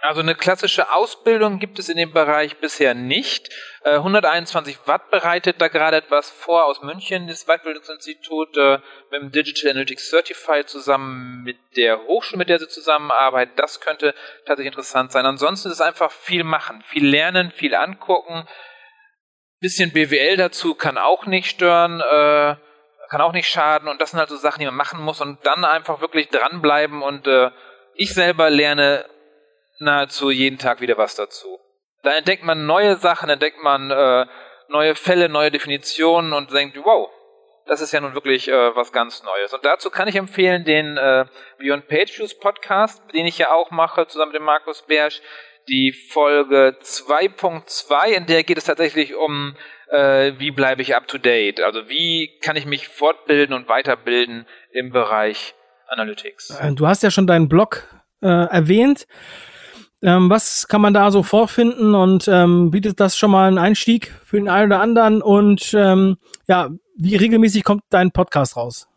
Also 0.00 0.20
eine 0.20 0.36
klassische 0.36 0.92
Ausbildung 0.92 1.58
gibt 1.58 1.80
es 1.80 1.88
in 1.88 1.96
dem 1.96 2.12
Bereich 2.12 2.58
bisher 2.58 2.94
nicht. 2.94 3.50
121 3.82 4.74
äh, 4.74 4.78
Watt 4.86 5.10
bereitet 5.10 5.60
da 5.60 5.66
gerade 5.66 5.96
etwas 5.96 6.30
vor 6.30 6.66
aus 6.66 6.82
München, 6.82 7.26
das 7.26 7.46
Weiterbildungsinstitut 7.46 8.56
äh, 8.58 8.78
mit 9.10 9.22
dem 9.22 9.32
Digital 9.32 9.72
Analytics 9.72 10.08
Certified 10.08 10.68
zusammen 10.68 11.42
mit 11.42 11.56
der 11.76 11.98
Hochschule, 12.04 12.38
mit 12.38 12.48
der 12.48 12.60
sie 12.60 12.68
zusammenarbeiten. 12.68 13.54
Das 13.56 13.80
könnte 13.80 14.14
tatsächlich 14.46 14.72
interessant 14.72 15.10
sein. 15.10 15.26
Ansonsten 15.26 15.66
ist 15.66 15.74
es 15.74 15.80
einfach 15.80 16.12
viel 16.12 16.44
machen, 16.44 16.80
viel 16.86 17.04
lernen, 17.04 17.50
viel 17.50 17.74
angucken. 17.74 18.46
Bisschen 19.60 19.92
BWL 19.92 20.36
dazu 20.36 20.76
kann 20.76 20.96
auch 20.96 21.26
nicht 21.26 21.50
stören. 21.50 22.00
Kann 23.08 23.20
auch 23.20 23.32
nicht 23.32 23.48
schaden 23.48 23.88
und 23.88 24.00
das 24.00 24.10
sind 24.10 24.20
halt 24.20 24.28
so 24.28 24.36
Sachen, 24.36 24.60
die 24.60 24.66
man 24.66 24.74
machen 24.74 25.00
muss 25.00 25.20
und 25.20 25.44
dann 25.44 25.64
einfach 25.64 26.00
wirklich 26.00 26.28
dranbleiben 26.28 27.02
und 27.02 27.26
äh, 27.26 27.50
ich 27.94 28.14
selber 28.14 28.50
lerne 28.50 29.06
nahezu 29.78 30.30
jeden 30.30 30.58
Tag 30.58 30.80
wieder 30.80 30.98
was 30.98 31.14
dazu. 31.14 31.58
Da 32.02 32.12
entdeckt 32.12 32.44
man 32.44 32.66
neue 32.66 32.96
Sachen, 32.96 33.28
entdeckt 33.28 33.62
man 33.62 33.90
äh, 33.90 34.26
neue 34.68 34.94
Fälle, 34.94 35.28
neue 35.28 35.50
Definitionen 35.50 36.32
und 36.32 36.52
denkt, 36.52 36.78
wow, 36.84 37.10
das 37.66 37.80
ist 37.80 37.92
ja 37.92 38.00
nun 38.00 38.14
wirklich 38.14 38.48
äh, 38.48 38.76
was 38.76 38.92
ganz 38.92 39.22
Neues. 39.22 39.52
Und 39.52 39.64
dazu 39.64 39.90
kann 39.90 40.08
ich 40.08 40.16
empfehlen 40.16 40.64
den 40.64 40.96
äh, 40.96 41.26
Beyond 41.58 41.88
Page 41.88 42.22
Podcast, 42.40 43.02
den 43.12 43.26
ich 43.26 43.38
ja 43.38 43.50
auch 43.50 43.70
mache, 43.70 44.06
zusammen 44.06 44.32
mit 44.32 44.40
dem 44.40 44.44
Markus 44.44 44.82
Bersch, 44.82 45.20
die 45.68 45.92
Folge 45.92 46.76
2.2, 46.82 48.06
in 48.06 48.26
der 48.26 48.42
geht 48.42 48.58
es 48.58 48.64
tatsächlich 48.64 49.14
um 49.14 49.54
äh, 49.90 50.32
wie 50.38 50.50
bleibe 50.50 50.82
ich 50.82 50.94
up 50.94 51.08
to 51.08 51.18
date? 51.18 51.60
Also 51.60 51.88
wie 51.88 52.30
kann 52.40 52.56
ich 52.56 52.66
mich 52.66 52.88
fortbilden 52.88 53.54
und 53.54 53.68
weiterbilden 53.68 54.46
im 54.72 54.90
Bereich 54.90 55.54
Analytics? 55.88 56.50
Äh, 56.60 56.72
du 56.72 56.86
hast 56.86 57.02
ja 57.02 57.10
schon 57.10 57.26
deinen 57.26 57.48
Blog 57.48 57.84
äh, 58.22 58.26
erwähnt. 58.26 59.06
Ähm, 60.00 60.30
was 60.30 60.68
kann 60.68 60.80
man 60.80 60.94
da 60.94 61.10
so 61.10 61.24
vorfinden 61.24 61.94
und 61.94 62.28
ähm, 62.28 62.70
bietet 62.70 63.00
das 63.00 63.16
schon 63.16 63.32
mal 63.32 63.48
einen 63.48 63.58
Einstieg 63.58 64.14
für 64.24 64.36
den 64.36 64.48
einen 64.48 64.70
oder 64.70 64.80
anderen? 64.80 65.22
Und 65.22 65.74
ähm, 65.74 66.18
ja, 66.46 66.70
wie 66.96 67.16
regelmäßig 67.16 67.64
kommt 67.64 67.82
dein 67.90 68.12
Podcast 68.12 68.56
raus? 68.56 68.88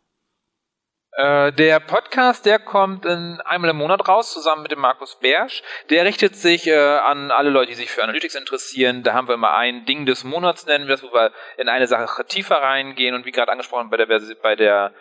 Äh, 1.13 1.51
der 1.51 1.81
Podcast, 1.81 2.45
der 2.45 2.57
kommt 2.57 3.05
in 3.05 3.41
einmal 3.41 3.71
im 3.71 3.75
Monat 3.75 4.07
raus, 4.07 4.31
zusammen 4.31 4.61
mit 4.61 4.71
dem 4.71 4.79
Markus 4.79 5.19
Bersch. 5.19 5.61
Der 5.89 6.05
richtet 6.05 6.37
sich 6.37 6.67
äh, 6.67 6.77
an 6.77 7.31
alle 7.31 7.49
Leute, 7.49 7.71
die 7.71 7.75
sich 7.75 7.91
für 7.91 8.03
Analytics 8.03 8.35
interessieren. 8.35 9.03
Da 9.03 9.13
haben 9.13 9.27
wir 9.27 9.35
immer 9.35 9.53
ein 9.53 9.85
Ding 9.85 10.05
des 10.05 10.23
Monats, 10.23 10.65
nennen 10.65 10.87
wir 10.87 10.95
das, 10.95 11.03
wo 11.03 11.13
wir 11.13 11.33
in 11.57 11.67
eine 11.67 11.87
Sache 11.87 12.25
tiefer 12.25 12.61
reingehen. 12.61 13.13
Und 13.13 13.25
wie 13.25 13.31
gerade 13.31 13.51
angesprochen 13.51 13.89
bei 13.89 13.97
der, 13.97 14.07
bei 14.41 14.55
der 14.55 14.93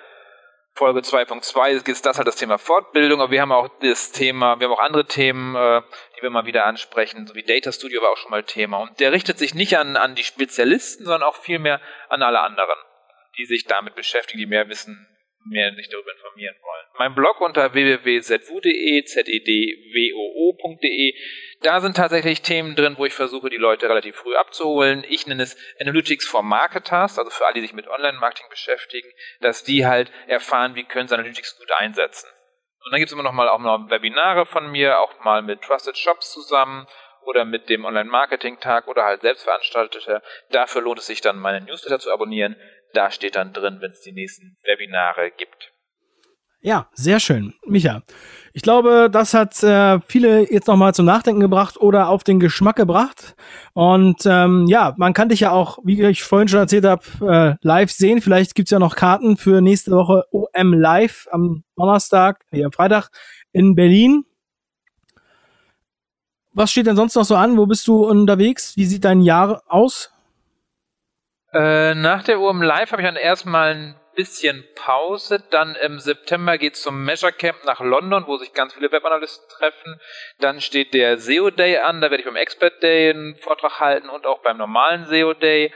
Folge 0.73 1.01
2.2 1.01 1.89
ist 1.89 2.07
das 2.07 2.17
halt 2.17 2.27
das 2.27 2.37
Thema 2.37 2.59
Fortbildung, 2.59 3.21
aber 3.21 3.31
wir 3.31 3.43
haben 3.43 3.53
auch 3.53 3.69
das 3.81 4.11
Thema, 4.13 4.59
wir 4.59 4.67
haben 4.67 4.75
auch 4.75 4.81
andere 4.81 5.05
Themen, 5.05 5.55
äh, 5.55 5.83
die 6.17 6.23
wir 6.23 6.31
mal 6.31 6.47
wieder 6.47 6.65
ansprechen, 6.65 7.27
so 7.27 7.35
wie 7.37 7.45
Data 7.45 7.71
Studio 7.71 8.03
war 8.03 8.11
auch 8.11 8.17
schon 8.17 8.31
mal 8.33 8.43
Thema. 8.43 8.79
Und 8.79 8.99
der 8.99 9.13
richtet 9.13 9.39
sich 9.39 9.55
nicht 9.55 9.79
an, 9.79 9.97
an 9.97 10.17
die 10.17 10.25
Spezialisten, 10.25 11.05
sondern 11.05 11.23
auch 11.23 11.37
vielmehr 11.37 11.81
an 12.09 12.23
alle 12.23 12.41
anderen, 12.41 12.79
die 13.39 13.47
sich 13.47 13.67
damit 13.67 13.95
beschäftigen, 13.95 14.41
die 14.41 14.47
mehr 14.47 14.69
wissen 14.69 15.07
mehr 15.51 15.75
sich 15.75 15.89
darüber 15.89 16.13
informieren 16.13 16.57
wollen. 16.63 16.87
Mein 16.99 17.15
Blog 17.15 17.41
unter 17.41 17.75
www.zwu.de, 17.75 19.05
zedwoo.de, 19.05 21.15
da 21.63 21.81
sind 21.81 21.97
tatsächlich 21.97 22.43
Themen 22.43 22.77
drin, 22.77 22.95
wo 22.97 23.05
ich 23.05 23.13
versuche, 23.13 23.51
die 23.51 23.57
Leute 23.57 23.89
relativ 23.89 24.17
früh 24.17 24.37
abzuholen. 24.37 25.05
Ich 25.09 25.27
nenne 25.27 25.43
es 25.43 25.57
Analytics 25.81 26.27
for 26.27 26.43
Marketers, 26.43 27.19
also 27.19 27.31
für 27.31 27.45
alle, 27.45 27.55
die 27.55 27.61
sich 27.61 27.75
mit 27.75 27.89
Online-Marketing 27.89 28.49
beschäftigen, 28.49 29.09
dass 29.41 29.65
die 29.65 29.87
halt 29.87 30.11
erfahren, 30.27 30.75
wie 30.75 30.85
können 30.85 31.09
sie 31.09 31.15
Analytics 31.15 31.59
gut 31.59 31.71
einsetzen. 31.79 32.29
Und 32.85 32.93
dann 32.93 33.01
gibt 33.01 33.09
es 33.09 33.13
immer 33.13 33.23
noch 33.23 33.33
mal 33.33 33.49
auch 33.49 33.59
noch 33.59 33.91
Webinare 33.91 34.47
von 34.47 34.71
mir, 34.71 35.01
auch 35.01 35.23
mal 35.23 35.43
mit 35.43 35.63
Trusted 35.63 35.99
Shops 35.99 36.33
zusammen 36.33 36.87
oder 37.25 37.45
mit 37.45 37.69
dem 37.69 37.85
Online-Marketing-Tag 37.85 38.89
oder 38.89 39.05
halt 39.05 39.21
selbstveranstaltete. 39.21 40.23
Dafür 40.51 40.83
lohnt 40.83 40.99
es 40.99 41.07
sich 41.07 41.21
dann, 41.21 41.39
meinen 41.39 41.67
Newsletter 41.67 41.99
zu 41.99 42.11
abonnieren. 42.11 42.57
Da 42.93 43.11
steht 43.11 43.37
dann 43.37 43.53
drin, 43.53 43.79
wenn 43.81 43.93
es 43.93 44.01
die 44.01 44.13
nächsten 44.13 44.57
Webinare 44.65 45.31
gibt. 45.37 45.73
Ja, 46.63 46.89
sehr 46.93 47.21
schön. 47.21 47.55
Micha, 47.65 48.03
ich 48.53 48.61
glaube, 48.61 49.09
das 49.11 49.33
hat 49.33 49.63
äh, 49.63 49.99
viele 50.07 50.53
jetzt 50.53 50.69
nochmal 50.69 50.93
zum 50.93 51.07
Nachdenken 51.07 51.41
gebracht 51.41 51.79
oder 51.79 52.11
auf 52.11 52.23
den 52.23 52.39
Geschmack 52.39 52.77
gebracht. 52.77 53.35
Und 53.73 54.27
ähm, 54.27 54.67
ja, 54.67 54.95
man 54.99 55.15
kann 55.15 55.31
dich 55.31 55.41
ja 55.41 55.53
auch, 55.53 55.79
wie 55.85 56.03
ich 56.03 56.23
vorhin 56.23 56.49
schon 56.49 56.59
erzählt 56.59 56.85
habe, 56.85 57.57
äh, 57.63 57.67
live 57.67 57.91
sehen. 57.91 58.21
Vielleicht 58.21 58.55
gibt's 58.55 58.73
ja 58.73 58.79
noch 58.79 58.95
Karten 58.95 59.39
für 59.39 59.63
nächste 59.63 59.93
Woche 59.93 60.25
OM 60.33 60.75
Live 60.75 61.29
am 61.31 61.65
Donnerstag, 61.77 62.45
nee, 62.51 62.63
am 62.63 62.73
Freitag 62.73 63.09
in 63.53 63.75
Berlin. 63.75 64.27
Was 66.53 66.71
steht 66.71 66.87
denn 66.87 66.97
sonst 66.97 67.15
noch 67.15 67.25
so 67.25 67.37
an? 67.37 67.57
Wo 67.57 67.65
bist 67.65 67.89
du 67.89 68.05
unterwegs? 68.05 68.77
Wie 68.77 68.85
sieht 68.85 69.07
dein 69.07 69.23
Jahr 69.23 69.63
aus? 69.67 70.13
Äh, 71.53 71.95
nach 71.95 72.23
der 72.23 72.39
UM 72.39 72.63
Live 72.63 72.93
habe 72.93 73.03
ich 73.03 73.09
dann 73.09 73.17
erstmal 73.17 73.75
ein 73.75 74.01
bisschen 74.15 74.65
Pause. 74.77 75.43
Dann 75.51 75.75
im 75.77 75.99
September 75.99 76.59
geht 76.59 76.75
es 76.75 76.83
zum 76.83 77.05
Measure 77.05 77.33
Camp 77.33 77.65
nach 77.65 77.81
London, 77.81 78.25
wo 78.27 78.37
sich 78.37 78.53
ganz 78.53 78.75
viele 78.75 78.93
Webanalysten 78.93 79.49
treffen. 79.49 80.01
Dann 80.39 80.61
steht 80.61 80.95
der 80.95 81.19
SEO 81.19 81.51
Day 81.51 81.79
an, 81.79 82.01
da 82.01 82.11
werde 82.11 82.23
ich 82.23 82.27
beim 82.27 82.37
Expert 82.37 82.83
Day 82.83 83.11
einen 83.11 83.37
Vortrag 83.37 83.81
halten 83.81 84.09
und 84.09 84.27
auch 84.27 84.43
beim 84.43 84.59
normalen 84.59 85.07
SEO 85.07 85.35
Day. 85.35 85.73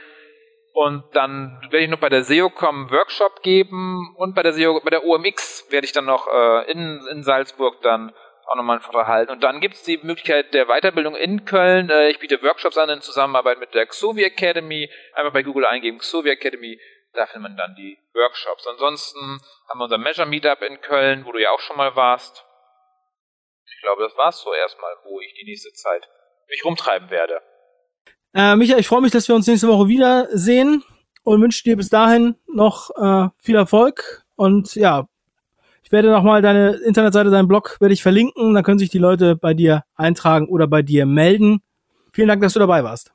Und 0.71 1.03
dann 1.13 1.61
werde 1.71 1.85
ich 1.85 1.89
noch 1.89 1.99
bei 1.99 2.09
der 2.09 2.23
SEOCom 2.23 2.91
Workshop 2.91 3.41
geben 3.41 4.13
und 4.17 4.35
bei 4.35 4.43
der 4.43 4.51
SEO, 4.51 4.81
bei 4.81 4.89
der 4.89 5.05
OMX 5.05 5.71
werde 5.71 5.85
ich 5.85 5.93
dann 5.93 6.05
noch 6.05 6.27
äh, 6.27 6.69
in, 6.69 7.01
in 7.11 7.23
Salzburg 7.23 7.81
dann 7.81 8.13
auch 8.47 8.55
nochmal 8.55 8.77
einen 8.77 8.83
Vortrag. 8.83 9.29
Und 9.29 9.43
dann 9.43 9.59
gibt 9.59 9.75
es 9.75 9.83
die 9.83 9.97
Möglichkeit 9.97 10.53
der 10.53 10.67
Weiterbildung 10.67 11.15
in 11.15 11.45
Köln. 11.45 11.89
Äh, 11.89 12.09
ich 12.09 12.19
biete 12.19 12.41
Workshops 12.41 12.77
an 12.77 12.89
in 12.89 13.01
Zusammenarbeit 13.01 13.59
mit 13.59 13.73
der 13.73 13.87
Xovi 13.87 14.23
Academy. 14.23 14.89
Einfach 15.13 15.33
bei 15.33 15.43
Google 15.43 15.65
eingeben, 15.65 15.99
Xovi 15.99 16.29
Academy. 16.29 16.79
Da 17.13 17.25
findet 17.25 17.49
man 17.49 17.57
dann 17.57 17.75
die 17.75 17.97
Workshops. 18.13 18.67
Ansonsten 18.67 19.41
haben 19.69 19.79
wir 19.79 19.85
unser 19.85 19.97
Measure 19.97 20.27
Meetup 20.27 20.61
in 20.61 20.81
Köln, 20.81 21.25
wo 21.25 21.31
du 21.31 21.41
ja 21.41 21.51
auch 21.51 21.59
schon 21.59 21.77
mal 21.77 21.95
warst. 21.95 22.45
Ich 23.65 23.81
glaube, 23.81 24.03
das 24.03 24.15
war's 24.17 24.41
so 24.41 24.53
erstmal, 24.53 24.91
wo 25.05 25.19
ich 25.21 25.33
die 25.33 25.45
nächste 25.45 25.71
Zeit 25.73 26.07
mich 26.49 26.63
rumtreiben 26.65 27.09
werde. 27.09 27.41
Äh, 28.33 28.55
Michael, 28.55 28.79
ich 28.79 28.87
freue 28.87 29.01
mich, 29.01 29.11
dass 29.11 29.27
wir 29.27 29.35
uns 29.35 29.47
nächste 29.47 29.67
Woche 29.67 29.87
wiedersehen 29.87 30.83
und 31.23 31.41
wünsche 31.41 31.63
dir 31.63 31.77
bis 31.77 31.89
dahin 31.89 32.35
noch 32.47 32.91
äh, 32.95 33.29
viel 33.41 33.55
Erfolg 33.55 34.25
und 34.35 34.75
ja, 34.75 35.07
ich 35.85 35.91
werde 35.91 36.09
nochmal 36.09 36.41
deine 36.41 36.71
Internetseite, 36.77 37.29
deinen 37.29 37.47
Blog 37.47 37.77
werde 37.79 37.93
ich 37.93 38.01
verlinken. 38.01 38.55
Dann 38.55 38.63
können 38.63 38.79
sich 38.79 38.89
die 38.89 38.97
Leute 38.97 39.35
bei 39.35 39.53
dir 39.53 39.83
eintragen 39.95 40.49
oder 40.49 40.65
bei 40.67 40.81
dir 40.81 41.05
melden. 41.05 41.61
Vielen 42.11 42.27
Dank, 42.27 42.41
dass 42.41 42.53
du 42.53 42.59
dabei 42.59 42.83
warst. 42.83 43.13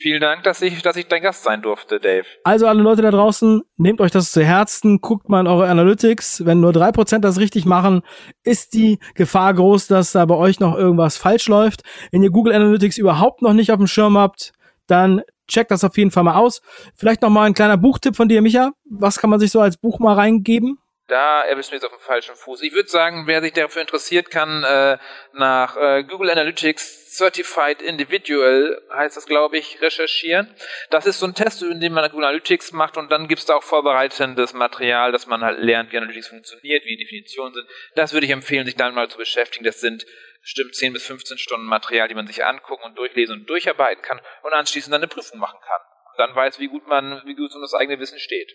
Vielen 0.00 0.20
Dank, 0.20 0.42
dass 0.42 0.60
ich, 0.60 0.82
dass 0.82 0.96
ich 0.96 1.06
dein 1.06 1.22
Gast 1.22 1.44
sein 1.44 1.62
durfte, 1.62 2.00
Dave. 2.00 2.24
Also 2.42 2.66
alle 2.66 2.82
Leute 2.82 3.02
da 3.02 3.12
draußen, 3.12 3.62
nehmt 3.76 4.00
euch 4.00 4.10
das 4.10 4.32
zu 4.32 4.44
Herzen, 4.44 5.00
guckt 5.00 5.28
mal 5.28 5.40
in 5.40 5.46
eure 5.46 5.68
Analytics. 5.68 6.44
Wenn 6.44 6.60
nur 6.60 6.72
drei 6.72 6.90
Prozent 6.90 7.24
das 7.24 7.38
richtig 7.38 7.66
machen, 7.66 8.02
ist 8.42 8.74
die 8.74 8.98
Gefahr 9.14 9.54
groß, 9.54 9.86
dass 9.86 10.10
da 10.10 10.24
bei 10.24 10.34
euch 10.34 10.58
noch 10.58 10.76
irgendwas 10.76 11.16
falsch 11.16 11.46
läuft. 11.46 11.82
Wenn 12.10 12.24
ihr 12.24 12.30
Google 12.30 12.52
Analytics 12.52 12.98
überhaupt 12.98 13.42
noch 13.42 13.52
nicht 13.52 13.70
auf 13.70 13.78
dem 13.78 13.86
Schirm 13.86 14.18
habt, 14.18 14.52
dann 14.88 15.22
checkt 15.46 15.70
das 15.70 15.84
auf 15.84 15.96
jeden 15.96 16.10
Fall 16.10 16.24
mal 16.24 16.34
aus. 16.34 16.62
Vielleicht 16.96 17.22
noch 17.22 17.30
mal 17.30 17.44
ein 17.44 17.54
kleiner 17.54 17.76
Buchtipp 17.76 18.16
von 18.16 18.28
dir, 18.28 18.42
Micha. 18.42 18.72
Was 18.90 19.18
kann 19.18 19.30
man 19.30 19.38
sich 19.38 19.52
so 19.52 19.60
als 19.60 19.76
Buch 19.76 20.00
mal 20.00 20.14
reingeben? 20.14 20.78
Da 21.08 21.42
erwischt 21.42 21.70
mir 21.70 21.76
jetzt 21.76 21.86
auf 21.86 21.92
dem 21.92 22.00
falschen 22.00 22.36
Fuß. 22.36 22.60
Ich 22.60 22.74
würde 22.74 22.90
sagen, 22.90 23.26
wer 23.26 23.40
sich 23.40 23.54
dafür 23.54 23.80
interessiert, 23.80 24.30
kann 24.30 24.62
äh, 24.62 24.98
nach 25.32 25.74
äh, 25.78 26.04
Google 26.04 26.28
Analytics 26.28 27.16
Certified 27.16 27.80
Individual, 27.80 28.82
heißt 28.92 29.16
das, 29.16 29.24
glaube 29.24 29.56
ich, 29.56 29.80
recherchieren. 29.80 30.54
Das 30.90 31.06
ist 31.06 31.18
so 31.18 31.26
ein 31.26 31.34
Test, 31.34 31.62
in 31.62 31.80
dem 31.80 31.94
man 31.94 32.10
Google 32.10 32.26
Analytics 32.26 32.72
macht 32.72 32.98
und 32.98 33.10
dann 33.10 33.26
gibt 33.26 33.40
es 33.40 33.46
da 33.46 33.54
auch 33.54 33.62
vorbereitendes 33.62 34.52
Material, 34.52 35.10
dass 35.10 35.26
man 35.26 35.40
halt 35.40 35.58
lernt, 35.60 35.92
wie 35.92 35.96
Analytics 35.96 36.28
funktioniert, 36.28 36.84
wie 36.84 36.98
die 36.98 37.04
Definitionen 37.04 37.54
sind. 37.54 37.66
Das 37.94 38.12
würde 38.12 38.26
ich 38.26 38.32
empfehlen, 38.32 38.66
sich 38.66 38.76
damit 38.76 38.94
mal 38.94 39.08
zu 39.08 39.16
beschäftigen. 39.16 39.64
Das 39.64 39.80
sind 39.80 40.04
bestimmt 40.42 40.74
10 40.74 40.92
bis 40.92 41.06
15 41.06 41.38
Stunden 41.38 41.64
Material, 41.64 42.08
die 42.08 42.14
man 42.14 42.26
sich 42.26 42.44
angucken 42.44 42.84
und 42.84 42.98
durchlesen 42.98 43.40
und 43.40 43.46
durcharbeiten 43.48 44.02
kann 44.02 44.20
und 44.42 44.52
anschließend 44.52 44.92
dann 44.92 45.00
eine 45.00 45.08
Prüfung 45.08 45.40
machen 45.40 45.58
kann. 45.58 45.80
Dann 46.18 46.36
weiß, 46.36 46.58
wie 46.58 46.68
gut 46.68 46.86
man, 46.86 47.22
wie 47.24 47.34
gut 47.34 47.50
so 47.50 47.60
das 47.62 47.72
eigene 47.72 47.98
Wissen 47.98 48.18
steht. 48.18 48.52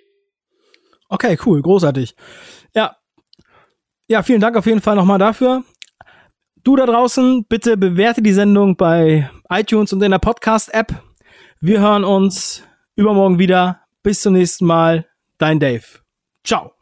Okay, 1.13 1.37
cool, 1.45 1.61
großartig. 1.61 2.15
Ja. 2.73 2.95
Ja, 4.07 4.23
vielen 4.23 4.41
Dank 4.41 4.57
auf 4.57 4.65
jeden 4.65 4.81
Fall 4.81 4.95
nochmal 4.95 5.19
dafür. 5.19 5.63
Du 6.63 6.75
da 6.75 6.87
draußen, 6.87 7.45
bitte 7.45 7.77
bewerte 7.77 8.23
die 8.23 8.33
Sendung 8.33 8.75
bei 8.75 9.29
iTunes 9.47 9.93
und 9.93 10.01
in 10.01 10.09
der 10.09 10.17
Podcast-App. 10.17 10.91
Wir 11.61 11.81
hören 11.81 12.03
uns 12.03 12.63
übermorgen 12.95 13.37
wieder. 13.37 13.81
Bis 14.01 14.21
zum 14.21 14.33
nächsten 14.33 14.65
Mal. 14.65 15.05
Dein 15.37 15.59
Dave. 15.59 15.83
Ciao. 16.43 16.72